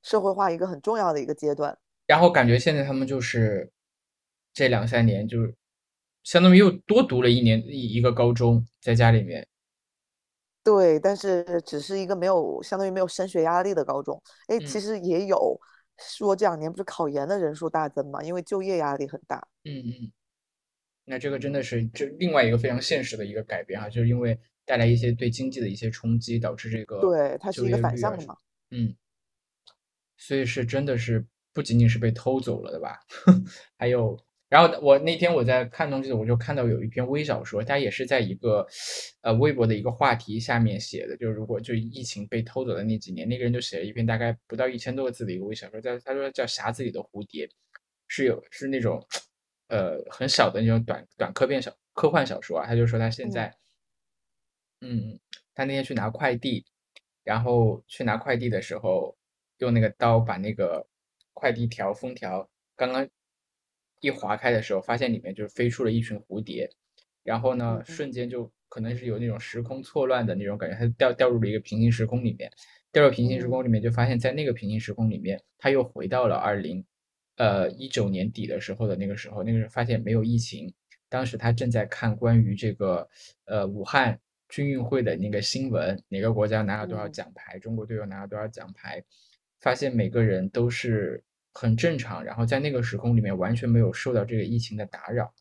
[0.00, 1.76] 社会化一个很重要的一个阶段。
[2.06, 3.70] 然后感觉现在他们就是
[4.52, 5.54] 这两三年，就是
[6.22, 9.46] 相当于又多读了一年一一个高中，在家里面。
[10.62, 14.22] 对，但是只是一个没有相当于没有升学压力的高中。
[14.46, 15.60] 哎，其实也有
[15.98, 19.46] 说这两年不是考研的人数大增嘛，因为就业压力很大。
[19.64, 20.12] 嗯嗯。
[21.04, 28.36] 那这个真的是这另外一个非常现实的一个改变哈，就是因为带来一些对经济的一些冲击，导致这个对它是一个反向的嘛。
[28.70, 28.94] 嗯。
[30.16, 32.98] 所以是真的是不仅仅是被偷走了的吧？
[33.76, 34.18] 还有。
[34.50, 38.64] 然后我那天我在看东西，我就看到有一篇微小说，它也是在一个
[39.22, 47.46] 呃微博的一个话题下面写的，就是如果就疫情被偷走的那几年，那个人就写了一篇大概不到一千多个字的一个微小说，叫他说叫《匣子里的蝴蝶》，
[48.06, 49.04] 是有是那种
[49.68, 52.66] 呃很小的那种短短科片小科幻小说啊。
[52.66, 53.54] 他就说他现在，
[54.80, 55.18] 嗯，
[55.54, 56.64] 他那天去拿快递，
[57.22, 59.16] 然后去拿快递的时候，
[59.58, 60.86] 用那个刀把那个
[61.32, 63.08] 快递条封条刚刚。
[64.00, 66.68] 一划开的时候，发现里面就飞出了一群蝴蝶，
[67.22, 72.52] 然后呢，瞬间就可能是有那种时空错乱的那种感觉，他掉掉入了一个平行时空里面，
[72.92, 76.84] 掉入平行时空里面，就发现在那个平行时空里面，他又回到了二零，
[77.36, 80.72] 呃一九年底的时候的那个时候，那个时候发现没有疫情，
[81.08, 83.08] 当时他正在看关于这个
[83.46, 84.18] 呃武汉
[84.48, 89.04] 军运会的那个新闻，哪个国家拿了多少奖牌，中国队又拿了多少奖牌，
[89.60, 91.22] 发现每个人都是。
[91.56, 95.32] 很正常，然后在那个时空里面完全没有受到这个疫情的打扰，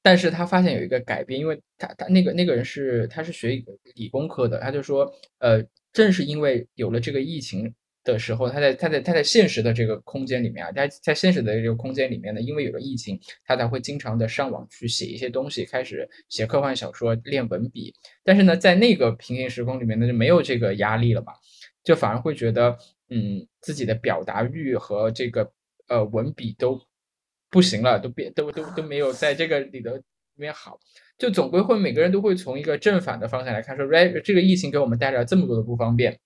[0.00, 3.62] 但是他发现有一个改变，因为他他那个那个人是他是学
[3.94, 7.74] 理工科的，他就说，呃，正是因为有了这个疫情
[8.12, 17.94] 的时候，他在他在他在现实的这个空间里面啊，在在现实的这个空间里面呢，因为有了疫情，他才会经常的上网去写一些东西，开始写科幻小说，练文笔。
[18.24, 21.32] 但是呢，在那个平行时空里面呢，就没有这个压力了嘛，
[21.84, 22.76] 就反而会觉得。
[23.10, 25.50] 嗯，自己的表达欲和这个
[25.86, 26.78] 呃文笔都
[27.48, 30.02] 不行了，都变都都都没有在这个里头里
[30.34, 30.78] 面好，
[31.16, 36.20] 就总归会每个人都会从一个正反的方向来看，说哎，这个疫情给我们带来了这么多的不方便，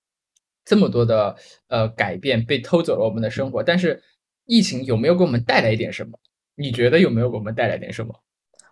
[0.65, 1.37] 这么多的
[1.69, 4.03] 呃改变，被偷走了我们的生活，但是
[4.45, 6.19] 疫情有没有给我们带来一点什么？
[6.55, 8.15] 你觉得有没有给我们带来点什么？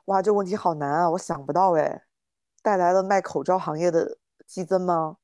[0.06, 2.02] 哇，这问题好难啊，我想不到哎，
[2.62, 5.16] 带来了卖口罩行业的激增吗？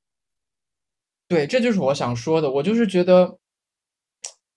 [1.28, 2.50] 对，这就是我想说的。
[2.50, 3.38] 我就是觉得，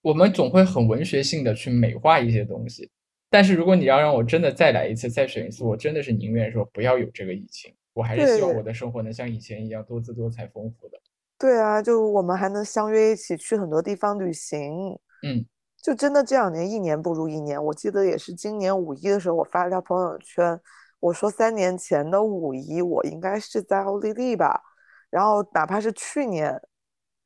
[0.02, 2.90] 我们总会很文学性的去美化一些东西。
[3.28, 7.74] 但是如果你要让我真的再来一次，再选一次，我真的是宁愿说不要有这个疫情。
[7.92, 11.00] 我还是希望我的生活能像以前一样多姿多彩、丰富的。
[11.40, 14.92] 对啊，就我们还能相约一起去很多地方旅行。
[15.26, 15.42] 嗯，
[15.82, 17.62] 就真的这两年一年不如一年。
[17.64, 20.60] 我记得也是今年五一的时候，我发了条朋友圈，
[21.00, 24.60] 我说三年前的五一我应该是在奥地利吧。
[25.08, 26.60] 然后哪怕是去年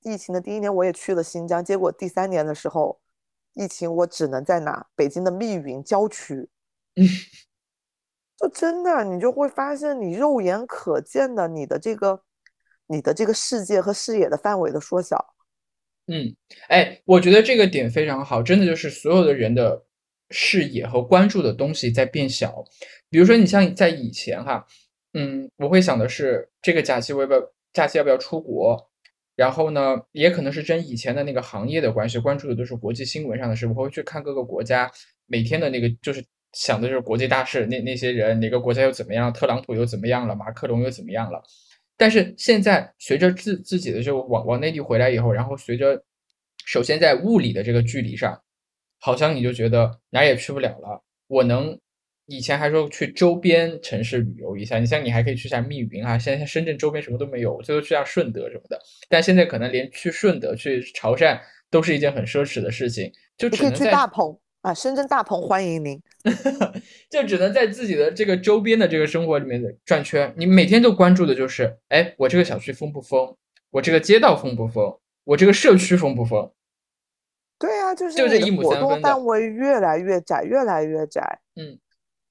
[0.03, 3.01] 疫情的第一年，我也去了新疆，结果第三年的时候，
[3.55, 4.87] 疫情我只能在哪？
[4.95, 6.49] 北京的密云郊区。
[6.95, 7.05] 嗯
[8.39, 12.23] 就真的，你就会发现，你肉眼可见的，你的这个，
[12.87, 15.35] 你的这个世界和视野的范围的缩小。
[16.07, 16.35] 嗯，
[16.69, 19.83] 哎，我觉得这个点非常好，真的就是所有的人的
[20.31, 22.63] 视野和关注的东西在变小。
[23.09, 24.67] 比如说，你像在以前哈，
[25.15, 27.41] 嗯，我会想的是这个假期我要不要？
[27.73, 28.91] 假期要不要出国？
[29.35, 33.67] 然后呢，也可能是跟以前的那个行业的关系，关注的都是国际新闻上的事。
[33.67, 34.89] 我会去看各个国家
[35.27, 41.43] 每天的那个，就是想的就是国际大事，那那些人哪个国家又怎么样，特朗普又怎么样了，马克龙又怎么样了。
[41.97, 46.03] 但是现在随着自自己的就往往内地回来以后，然后随着
[46.65, 48.41] 首先在物理的这个距离上，
[49.01, 51.03] 好像你就觉得哪也去不了了。
[51.29, 51.79] 我能。
[52.27, 58.81] 以前还说去周边城市旅游一下，你像你还可以去下密云啊，现在深圳周边什么都没有，最多去下顺德什么的。
[59.11, 61.39] 但现在可能连去顺德、去潮汕
[61.71, 66.03] 都是一件很奢侈的事情，就只能在大鹏啊，深圳大鹏欢迎您，
[67.11, 70.33] 就只能在自己的这个周边的这个生活里面的转圈。
[70.39, 73.37] 你每天都关注的就是，哎，我这个小区封不封？
[73.69, 74.99] 我这个街道封不封？
[75.25, 76.51] 我这个社区封不封？
[77.59, 81.41] 对啊，就是就这一活动范围越来越窄，越来越窄。
[81.57, 81.79] 嗯。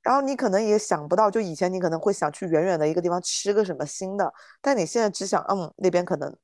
[0.01, 6.36] 然后你可能也想不到，就以前你可能会想去远远的一个地方吃个什么新的，但你现在只想，嗯，那边可能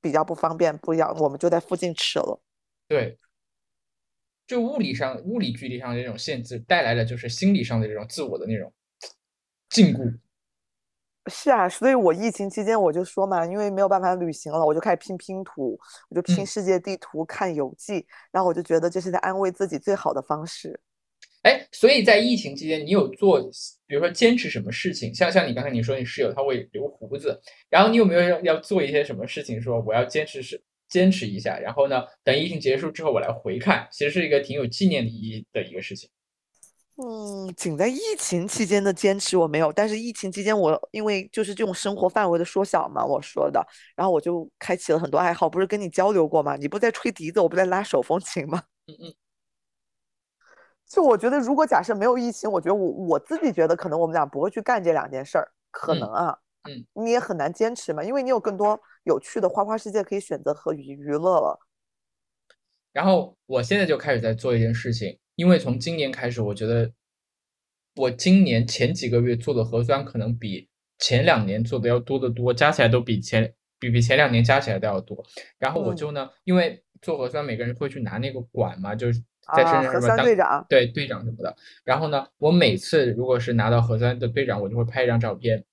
[0.00, 2.40] 比较不方便，不要，我们就在附近吃了。
[2.88, 3.18] 对，
[4.46, 8.72] 就物理上、物理距离上的这种限制，带来的就是心理上的这种自我的那种
[9.70, 10.18] 禁锢。
[11.30, 15.78] 是啊，所以我疫情期间我就说嘛，因为没有办法旅行了，我就开始拼拼图，
[16.08, 20.80] 我就拼世界地图、看游记，然后我就觉得这是在安慰自己最好的方式。
[21.42, 23.40] 哎，所以在疫情期间，你有做，
[23.86, 25.14] 比如说坚持什么事情？
[25.14, 27.40] 像像你刚才你说你室友他会留胡子，
[27.70, 29.62] 然后你有没有要要做一些什么事情？
[29.62, 30.60] 说我要坚持是
[30.92, 36.10] 坚持一下，然后呢，等疫情结束之后我来回看，其实是一个挺有纪念意义的一个事情。
[36.96, 43.66] 嗯，仅在疫情期间的坚持我没有，但是疫情期间我因为就是这种生活范围的缩小嘛，我说的，
[43.96, 46.54] 然后我就开启了很多爱好，不是跟你交流过吗？
[46.56, 48.62] 你不在吹笛子，我不在拉手风琴吗？
[48.86, 49.14] 嗯嗯。
[50.86, 56.38] 就我觉得，如果假设没有疫情，我觉得我我自己觉得可能我们俩不会去干这两件事儿，可能啊，嗯，
[56.94, 61.58] 你也很难坚持嘛，因为你有更多有趣的花花世界可以选择和娱娱乐了。
[62.92, 65.18] 然后我现在就开始在做一件事情。
[65.34, 66.92] 因为从今年开始，我觉得
[67.96, 75.24] 我今年前几个月做的核酸可能比前两年做的要多得多，加起来都比前比比前两年加起来都要多。
[75.58, 79.20] 然后我就呢，因为做核酸，每个人会去拿那个管嘛，就是
[79.56, 81.56] 在身上核酸队长，对队长什么的。
[81.82, 85.64] 然后呢，我每次如果是拿到核酸的队长，我就会拍一张照片，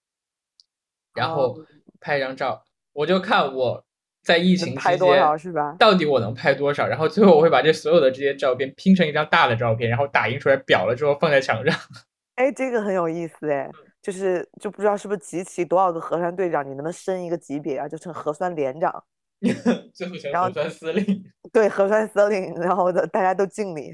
[1.13, 1.55] 然后
[1.99, 3.85] 拍一张照，我就看我。
[4.21, 5.75] 在疫情期间，是吧？
[5.79, 6.85] 到底我能拍多少？
[6.85, 11.73] 然后最后我会把这所有的这些照片拼成一张大的照片，然后打印出来裱了之后放在墙上。
[12.35, 13.67] 哎，这个很有意思哎，
[14.01, 17.87] 就是就不知道是不是集齐多少个核酸队长，你能不能升一个级别啊？
[17.87, 19.03] 就成核酸连长，
[19.95, 21.23] 最后成核酸司令。
[21.53, 23.93] 对，核酸司令，然后的大家都敬你。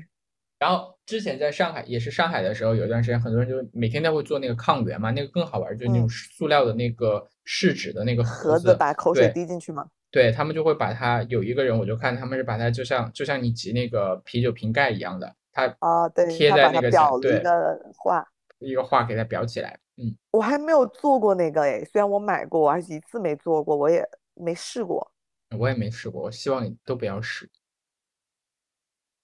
[0.58, 9.86] 然后之前在上海也是上海的时候，有一段时间很多人就每天都会做那个抗原嘛，那个更好玩，就是那种塑料的那个试纸的那个盒子，把口水滴进去吗？
[10.12, 16.89] 对他们就会把它有一个人，我就看他们是把它就像就像你挤那个啤酒瓶盖一样的，它啊对，贴在那个
[17.22, 18.26] 对一个画，
[18.60, 19.78] 一个画给它裱起来。
[19.97, 25.12] 嗯，我还没有做过那个诶，虽然我买过，我还一次没做过，我也没试过。
[25.58, 27.49] 我也没试过，我希望你都不要试。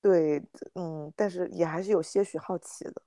[0.02, 0.42] 对，
[0.76, 3.02] 嗯，但是也还是有些许好奇的。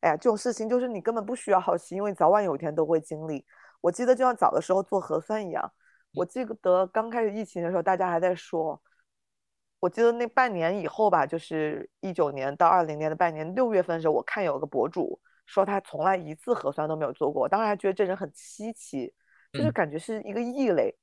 [0.00, 3.44] 哎呀，这种事情就是你根本不需要好奇，因为早晚有一天都会经历。
[3.80, 5.72] 我记得就像早的时候做核酸一样。
[6.14, 8.80] 我记得刚开始疫情的时候，大家还在说，
[9.80, 19.12] 我记得那半年以后吧，就是一九年到二零年的半年，六月份的时候，我看有个博主说他从来一次核酸都没有做过，我当时还觉得这人很稀奇，
[19.52, 20.96] 就是感觉是一个异类。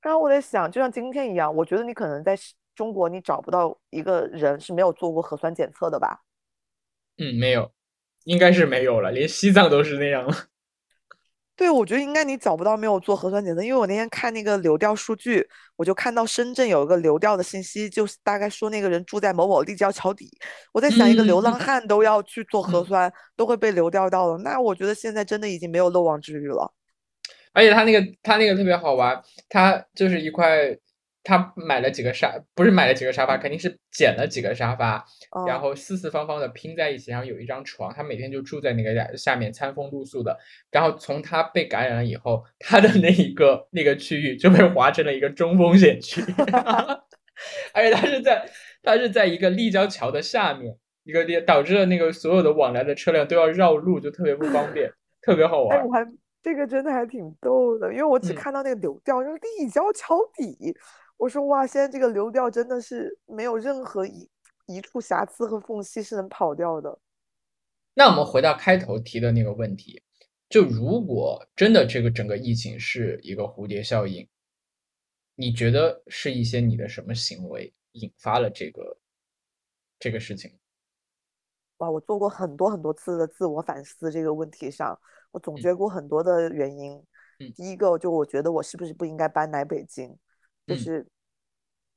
[0.00, 2.36] 然后我在想，就像今天一样，我觉得你可能在
[2.78, 6.20] 中国你找不到一个人是没有做过核酸检测的吧？
[7.16, 7.72] 嗯，没有，
[8.22, 10.32] 应该是没有了，连西藏都是那样了。
[11.58, 20.30] 对，我觉得应该你找不到没有做核酸检测，因为我那天看那个流调数据，我就看到深圳有一个流调的信息，就是大概说那个人住在某某立交桥底。
[20.72, 26.72] 我在想，一个流 浪汉都要去做核酸，都会被流调到了，那我觉得现在真的已经没有漏网之鱼了。
[27.52, 30.78] 而且他那个他那个特别好玩，他就是一块。
[31.24, 35.04] 他买了几个沙，不是买了几个沙发，肯定是捡了几个沙发，
[35.46, 37.92] 然后四四方方的拼在一起，然后有一张床。
[37.92, 40.34] 他每天就住在那个下面，餐风露宿的。
[40.70, 46.22] 然后从他被感染了以后，他的那一个那个区域就被划成了一个中风险区，
[47.74, 48.48] 而且他是在
[48.82, 54.90] 他是在一个立交桥的下面，一个地导致了那个所有的往来的车辆都要绕路，就特别不方便，
[55.20, 55.78] 特别好玩。
[55.78, 56.06] 哎我还
[56.40, 60.74] 这个真的还挺逗的，因为我只看到那个流调，就是立交桥底。
[61.18, 64.30] 我说哇，现在这个流调真的是没有任何一
[64.66, 66.98] 一处瑕疵和缝隙是能跑掉的。
[67.94, 70.00] 那我们回到开头提的那个问题，
[70.48, 74.26] 就如果真的这个整个疫情是一个蝴蝶效应，
[75.34, 78.96] 你觉得是一些你的什么行为引发了这个
[79.98, 80.56] 这个事情？
[81.78, 84.98] 哇，我做过很多很多次的自我反思这个问题上，
[85.32, 86.92] 我总结过很多的原因。
[86.92, 87.04] 嗯
[87.54, 90.16] 第一个就我觉得我是不是不应该搬来北京？
[90.68, 91.06] 就是，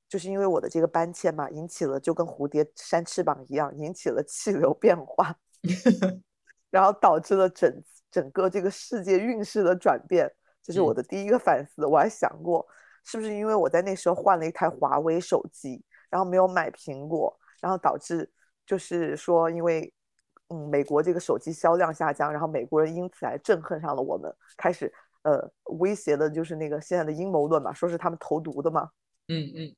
[0.08, 5.36] 就是因为我的这个搬迁嘛，引起了就跟蝴蝶扇翅膀一样，引起了气流变化，
[6.72, 10.32] 然后导致了整整个这个世界运势的转变。
[10.64, 11.86] 这是我的第一个反思。
[11.86, 12.66] 我还想过，
[13.04, 18.32] 是不是因为我在那时候换了一台华为手机，然后没有买苹果，然后导致
[18.66, 19.94] 就是说，因为
[20.48, 24.94] 嗯，美国这个手机销量下降，然后美国人因此来憎恨上了我们，开始。
[25.24, 28.90] 呃，威胁的就是那个现在的阴谋论嘛，说是他们投毒的嘛。
[29.28, 29.76] 嗯嗯。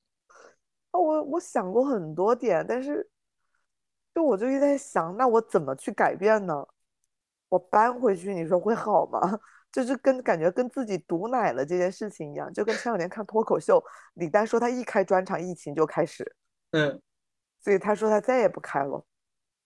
[0.92, 3.10] 啊，我我想过很多点，但是，
[4.14, 6.66] 就我就一直在想，那我怎么去改变呢？
[7.50, 9.20] 我搬回去，你说会好吗？
[9.72, 13.84] 就是跟感觉跟自己毒奶了这件事情一样，就跟前两年看脱口秀，
[14.14, 16.36] 李诞说他一开专场，疫情就开始。
[16.72, 17.02] 嗯。
[17.60, 19.06] 所以他说他再也不开了。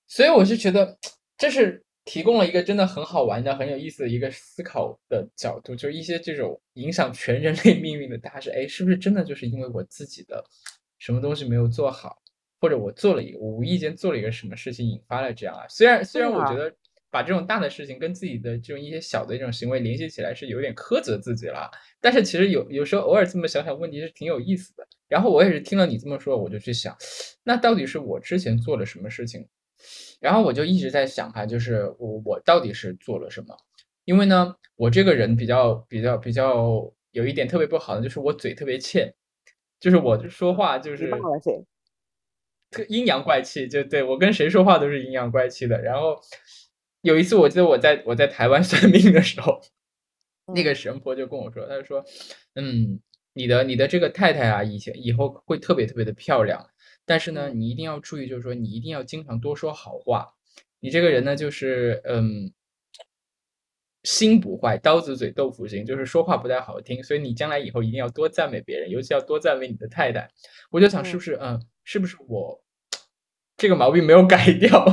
[0.08, 0.98] 所以我是觉得
[1.38, 1.84] 这是。
[2.08, 10.42] 提供了一个真的很好玩的、很有意思的一个思考的角度，就一些这种影响全人类命运的大事，哎，是不是真的就是因为我自己的
[10.98, 12.16] 什么东西没有做好，
[12.62, 15.68] 或者我做了一个，我无意间做了一个什么事情，引发了这样啊。
[15.68, 16.74] 虽然虽然我觉得
[17.12, 24.88] 把这种大的事情跟自己的这种一些小的这种行为联系起来是有点苛责自己了，但是其实有有时候偶尔这么想想问题是挺有意思的。
[25.10, 26.96] 然后我也是听了你这么说，我就去想，
[27.44, 29.48] 那到底是我之前做了什么事情？
[30.20, 33.56] 然后我就一直在想哈，就是我我到底是做了什么？
[34.06, 39.14] 因为呢，我这个人比较比较比较有一点特别不好的，就是我嘴特别欠，
[39.80, 41.12] 就是我说话就是
[42.72, 45.82] 特阴阳怪气，就对我跟谁说话都是阴阳怪气的。
[45.82, 46.20] 然后
[47.02, 49.62] 有一次，我记得我在我在台湾 算命的时候，
[50.54, 52.04] 那个神婆就跟我说，他就说，
[52.56, 53.00] 嗯，
[53.34, 56.70] 你的你的这个太太啊，以前以后会特别特别的漂亮，
[57.08, 60.36] 但是呢，你一定要注意，就是说你一定要经常多说好话。
[60.80, 62.54] 你这个人呢，就是嗯，
[64.04, 70.30] 心不坏，刀子嘴豆腐心，就是说话不太好听，所以你将来以后一定要多赞美别人，尤其要多赞美你的太太。
[70.70, 71.66] 我就想，是不是嗯。
[71.90, 72.62] 是不是我
[73.56, 74.86] 这个毛病没有改掉，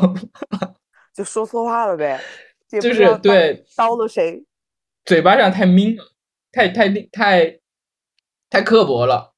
[1.12, 2.21] 就说错话了呗？
[2.69, 4.45] 就是对刀了谁？
[5.05, 6.05] 嘴巴上太明了，
[6.53, 7.59] 太太太
[8.49, 9.35] 太刻薄了，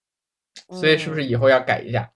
[0.69, 2.13] 所以是不是以后要改一下？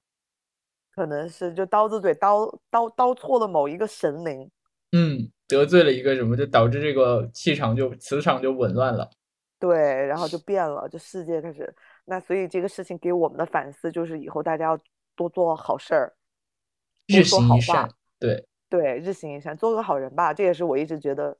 [0.95, 4.51] 可能是就刀子嘴刀刀刀错了某一个神灵，
[4.93, 9.11] 嗯，得罪了一个什么，就导致这个气场就磁场就紊乱了。
[9.59, 11.74] 对，然后就变了，就世界开始
[12.05, 14.80] 那，所以这个事情给我们的反思就是以后大家要。
[15.16, 16.14] 多做好事儿，
[17.07, 17.86] 日行一善。
[18.18, 20.32] 对对，日行一善，做个好人吧。
[20.32, 21.36] 这也是我一直觉得，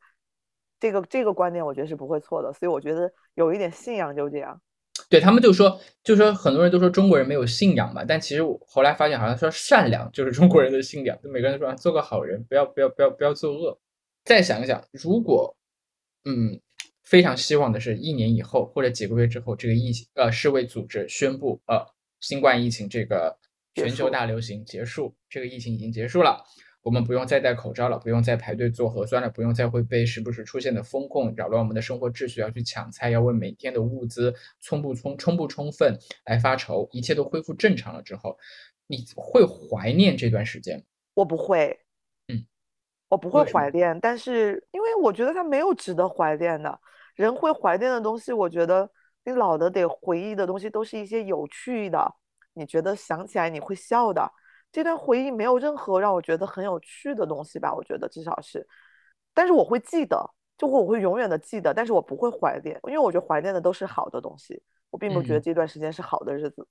[0.79, 2.53] 这个这个观点，我觉得是不会错的。
[2.53, 4.61] 所以我觉得有一点信仰就这样。
[5.11, 11.19] 对他们就说，就说很多人都说中国人没有信仰嘛，但其实我后来发现，好像说善良就是 中国人的信仰。
[11.23, 13.79] 就每个人说做个好人，不要不要不要不要作恶。
[14.25, 15.55] 再想一想，如果
[16.25, 16.61] 嗯，
[17.03, 21.85] 非常希望的是一年以后或者几个月之后，这个疫情呃世卫组织宣布呃
[22.21, 23.37] 新冠疫情这个。
[23.77, 26.43] 全球大流行结束，这个疫情已经结束了，
[26.83, 36.89] 我们不用再戴口罩了，不用再排队做核酸了，不用再会被时不时出现的风控扰乱我们的生活秩序，要去抢菜，要为每天的物资充不充充不充分来发愁。
[36.93, 38.39] 一切都恢复正常了之后，
[38.87, 40.83] 你会怀念这段时间？
[41.13, 41.79] 我不会，
[42.29, 42.47] 嗯，
[43.09, 46.81] 我不会怀念，但是因为我觉得它没有值得怀念的。
[47.15, 48.91] 人会怀念的东西，我觉得
[49.25, 52.15] 你老的得回忆的东西，都是一些有趣的。
[52.55, 54.23] 你觉得想起来你会笑的
[54.73, 57.75] 这段回忆，没有任何让我觉得很有趣的东西吧？
[57.75, 58.65] 我觉得至少是，
[59.35, 60.17] 但是我会记得，
[60.57, 66.67] 就我会永远的记得，但是我不会怀念，因为我觉得怀念的都是好的东西，我并不觉得这段时间是好的日子。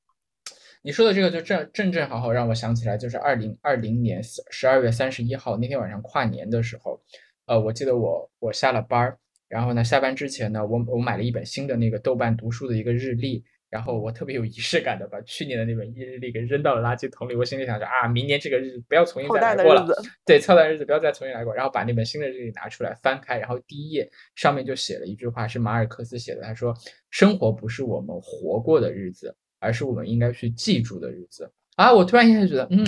[0.82, 7.02] 你说的这个就正正正好好让我想起来，就是二零二零年十二月三十一号那天晚上跨年的时候，
[7.47, 9.18] 呃，我记得我我下了班儿，
[9.50, 13.43] 然后呢下班之前呢，我我买了一本新的那个豆瓣读书的一个日历。
[13.70, 17.36] 然后我特别有仪式感的把去年的那本日历给扔到了垃圾桶里。
[17.36, 19.88] 我心里想着啊，明年这个日子不要重新再来过了。
[20.26, 21.53] 对，操蛋日子不要再重新来过。
[21.53, 26.41] 然后把那本新的日历拿出来翻开，然后第一页上面就写了一句话，是马尔克斯写的。
[26.41, 26.74] 他说
[27.11, 32.84] ：“生活不是我们活过的日子，而是我们应该去记住的日子。”啊，我突然一下觉得，嗯，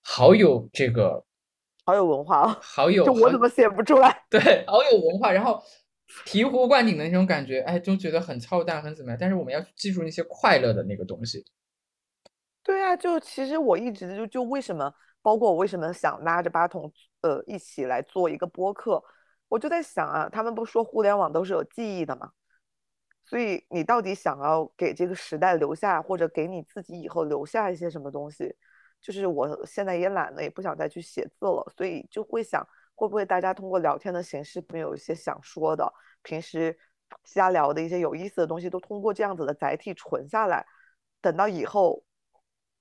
[0.00, 1.24] 好有这个，
[1.84, 3.04] 好有文化哦，好有。
[3.04, 4.22] 就我怎么写不出来？
[4.30, 5.32] 对，好有文化。
[5.32, 5.60] 然后。
[6.24, 9.18] 醍醐灌顶的那种感觉，哎，就觉得很操蛋，很怎么样？
[9.20, 11.44] 但是我们要记住那些快乐的那个东西。
[12.62, 16.90] 对啊，就其实我一直就就为什么，包括我为什么想拉着八筒
[17.20, 19.02] 呃一起来做一个播客，
[19.48, 22.30] 我就在想啊，他们不说互联网都是有记忆的吗？
[23.24, 28.54] 所以你到底想要给这个时代留下，或者给你自己以后留下一些什么东西？
[29.00, 32.66] 就是我现在也懒了，也不想再去写字了，所以就会想。
[32.94, 35.92] 会不会大家通过聊天的形式，没有一些想说的，
[36.22, 36.76] 平时
[37.24, 40.64] 瞎聊的一些有意思的东西，都通过这样子的载体存下来，
[41.20, 42.02] 等到以后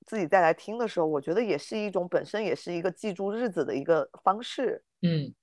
[0.05, 4.83] 自己再来听的时候，我觉得也是一种本身也是一个记住日子的一个方式。
[5.01, 5.33] 嗯，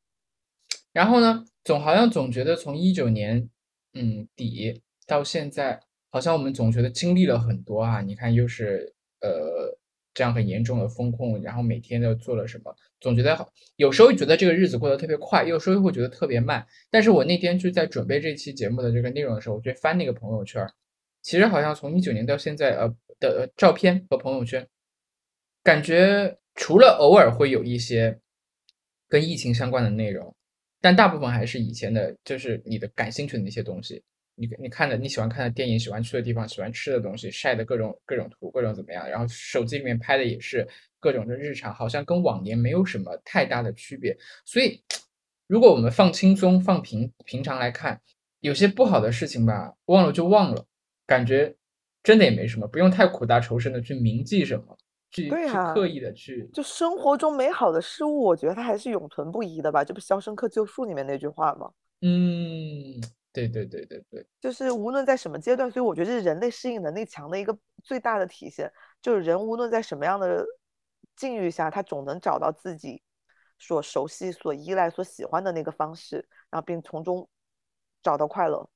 [0.93, 3.49] 然后呢，总好像总觉得从一九年
[3.95, 8.01] 嗯底到现在，好像我们总觉得经历了很多啊。
[8.01, 9.80] 你看，又是呃。
[10.13, 12.75] 这样很严重的风控，然后每天都做了什么？
[13.01, 16.67] 总觉得好，有时候觉得这个日子过得特别快，有时候又会觉得特别慢。
[16.91, 20.67] 但是我那天就在准备这期节目的这个内容的时候，我就翻那个朋友圈，
[21.23, 24.67] 其实好像从一九年到现在，呃的照片和朋友圈，
[25.63, 28.19] 感觉除了偶尔会有一些
[29.09, 30.35] 跟疫情相关的内容，
[30.81, 34.03] 但大部分还是以前的，就是你的感兴趣的那些东西。
[34.41, 39.07] 你你看的你喜欢看的电影，喜欢去的地方，喜欢吃的东西，晒的各种各种图，各种怎么样？
[39.07, 40.67] 然后手机里面拍的也是
[40.99, 44.17] 各种的日常，好像跟往年没有什么太大的区别。
[44.47, 44.83] 所以，
[45.47, 48.01] 如果我们放轻松、放平平常来看，
[48.41, 50.65] 有些不好的事情吧，忘了就忘了，
[51.07, 51.55] 感觉
[52.03, 54.77] 真的也没什么，不用太苦大仇深的去铭记什么。
[55.13, 59.83] 去去对啊刻意的去，就生活中美好的事物，我觉得它还是永存不移的吧。
[59.83, 61.69] 这不《肖申克救赎》里面那句话吗？
[62.03, 62.95] 嗯，
[63.33, 68.73] 对对对对对，就是无论在什么阶段，所以我觉得这是人类适应能力强的一个最大的体现。
[69.01, 70.45] 就是人无论在什么样的
[71.17, 73.03] 境遇下，他总能找到自己
[73.59, 76.17] 所熟悉、所依赖、所喜欢的那个方式，
[76.51, 77.29] 然后并从中
[78.03, 78.69] 找到快乐。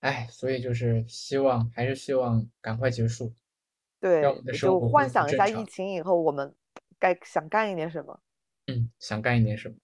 [0.00, 3.34] 哎，所以就是希望，还是希望赶快结束，
[3.98, 6.54] 对就幻想一下疫情以后我们
[6.98, 8.20] 该想干一点什么。
[8.66, 9.76] 嗯，想干一点什么，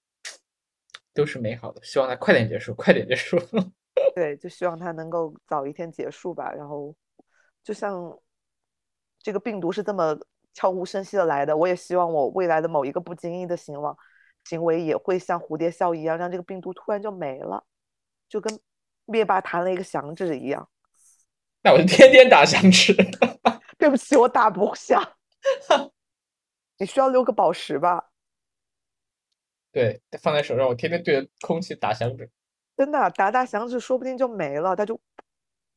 [1.15, 3.39] 都是美好的，希望它快点结束，快点结束。
[4.15, 6.51] 对，就希望它能够早一天结束吧。
[6.53, 6.95] 然后，
[7.63, 8.19] 就像
[9.19, 10.17] 这个病毒是这么
[10.55, 13.93] 悄无声息的来的，我也希望我未来的某一个不经意的行为
[14.45, 17.65] 行为也会像蝴蝶效应一样，让这个病毒突然就没了，
[18.29, 18.59] 就跟
[19.05, 20.69] 灭霸弹了一个响指一样。
[21.63, 22.95] 那我就天天打响指。
[23.79, 25.03] 对不起，我打不响。
[26.79, 28.12] 你需要六个宝石吧？
[29.73, 32.31] 对，放在手上，我天天对着空气打响指。
[32.77, 35.01] 真的，打打响指，说不定就没了，它就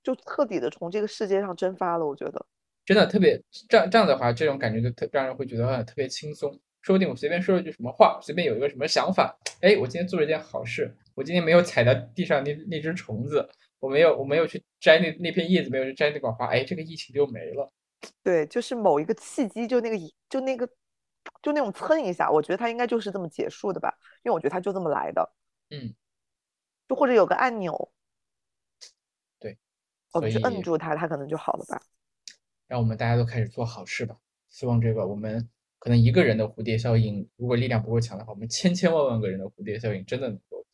[0.04, 2.06] 就彻底的从这个世界上蒸发了。
[2.06, 2.46] 我觉得。
[2.86, 6.60] 真的特别这样这样的话，这种感觉就特让人会觉得特别轻松。
[6.82, 17.72] 说不定我随便说了句什么话，随便有一个什么想法，哎，我今天做了一件好事，我今天没有踩到地上那那只虫子，我没有我没有去摘那那片叶子，没有去摘那管花，哎，这个疫情就没了。
[18.22, 20.70] 对，就是某一个契机，就那个一就那个
[21.46, 25.32] 就那种蹭一下，我觉得它应该就是这么结束的吧，因为我觉得它就这么来的。
[25.70, 25.94] 嗯，
[26.88, 27.92] 就或者有个按钮，
[29.40, 29.56] 对，
[30.12, 31.80] 我们去摁住它，它可能就好了吧。
[32.66, 34.18] 让我们大家都开始做好事吧。
[34.50, 40.66] 希望这个我们可能一个人的蝴蝶效应，如果力量不够强的话，我们千千万万个人的蝴蝶效应真的能够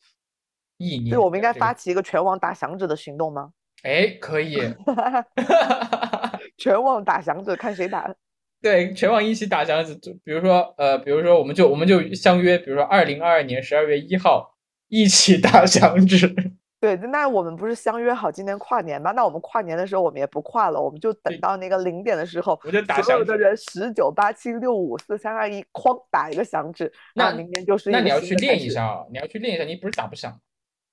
[0.78, 1.10] 意念。
[1.10, 3.52] 所以我们应该发起一个全网打响指的行动吗？
[3.82, 4.56] 哎，可以，
[6.56, 8.16] 全网打响指，看谁打。
[8.62, 9.96] 对，全网一起打响指。
[9.96, 14.54] 就比如说，呃，比如说，我们就我们就相约，比如说二零二二年十二月一号
[14.88, 16.32] 一起打响指。
[16.78, 19.12] 对，那我们不是相约好今年跨年吗？
[19.12, 23.24] 那我们跨年的时候，我们也不跨了，我们就等到那个零点的时候，我就打所有。
[23.24, 28.34] 的人十九八七六五四三二一，哐打一个响指，那明年就是那你要去。
[28.34, 30.40] 练一下啊，你要去练一下，你不是打不响。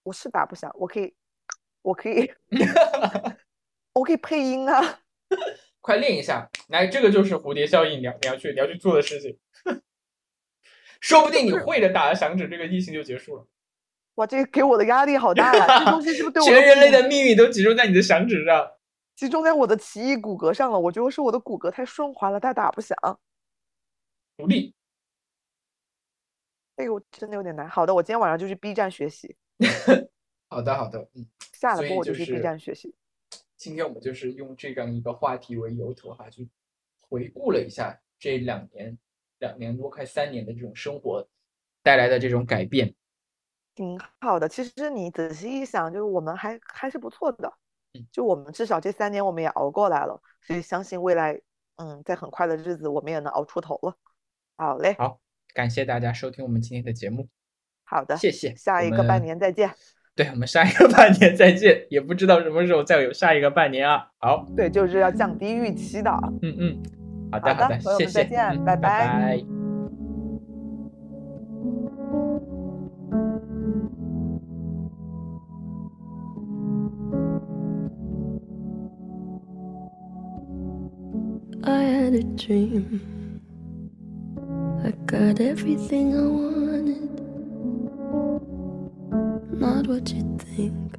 [0.04, 1.14] 我是打不响，我可以，
[1.82, 2.32] 我可以，
[3.94, 5.00] 我可以配音啊。
[5.82, 9.38] 快练一下，来，这个就是蝴蝶效应，你要你要去你要去做的事情。
[11.00, 13.48] 说不定你会着打了响指，这个疫情就结束了。
[14.16, 15.80] 哇，这个给我的压力好大呀！
[15.80, 18.70] 这东西是不是对我全人类的命运都集中在你的响指上。
[19.16, 20.78] 集中在我的奇异骨骼上了？
[20.78, 22.98] 我觉得是我的骨骼太顺滑了，它打不响。
[24.38, 24.74] 努力，
[26.76, 27.70] 哎呦，真的有点难。
[27.70, 29.38] 好的，我今天晚上就去 B 站学习，
[30.50, 32.94] 好的好的，嗯，下了播我就去 B 站学习。
[33.60, 36.48] 今天我们就是用这样一个话题为由头哈，去
[37.02, 38.98] 回顾了一下这两年、
[39.40, 41.28] 两年多快三年的这种生活
[41.84, 42.96] 带来的这种改变。
[43.76, 44.48] 挺好的。
[44.48, 47.54] 其实你仔细一想，就是我们还还是不错的
[47.94, 51.38] 嗯，就我们至少这三年我们也熬过来了，所以相信未来，
[51.76, 53.94] 嗯，在很快的日子我们也能熬出头了。
[54.56, 55.20] 好嘞，好，
[55.54, 57.28] 感谢大家收听我们今天的节目，
[57.84, 58.56] 好的，谢谢。
[58.56, 59.70] 下一个半年再见。
[60.20, 64.06] 对我们下一个半年再见，也不知道什么时候再有下一个半年啊。
[64.18, 66.12] 好，对，就是要降低预期的。
[66.42, 66.78] 嗯嗯，
[67.32, 69.46] 好的的，好的朋友谢谢，们再见嗯拜拜拜拜。
[81.64, 83.00] I had a dream.
[84.84, 86.59] I got everything I wanted.
[89.60, 90.96] Not what you think.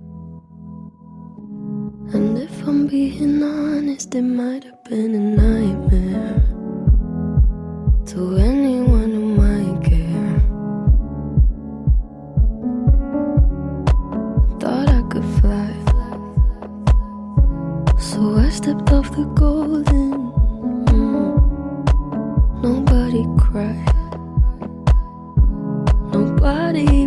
[2.13, 6.43] And if I'm being honest, it might have been a nightmare
[8.09, 10.41] to anyone who might care.
[14.61, 15.73] Thought I could fly.
[17.99, 20.11] So I stepped off the golden.
[22.61, 23.95] Nobody cried.
[26.13, 27.00] Nobody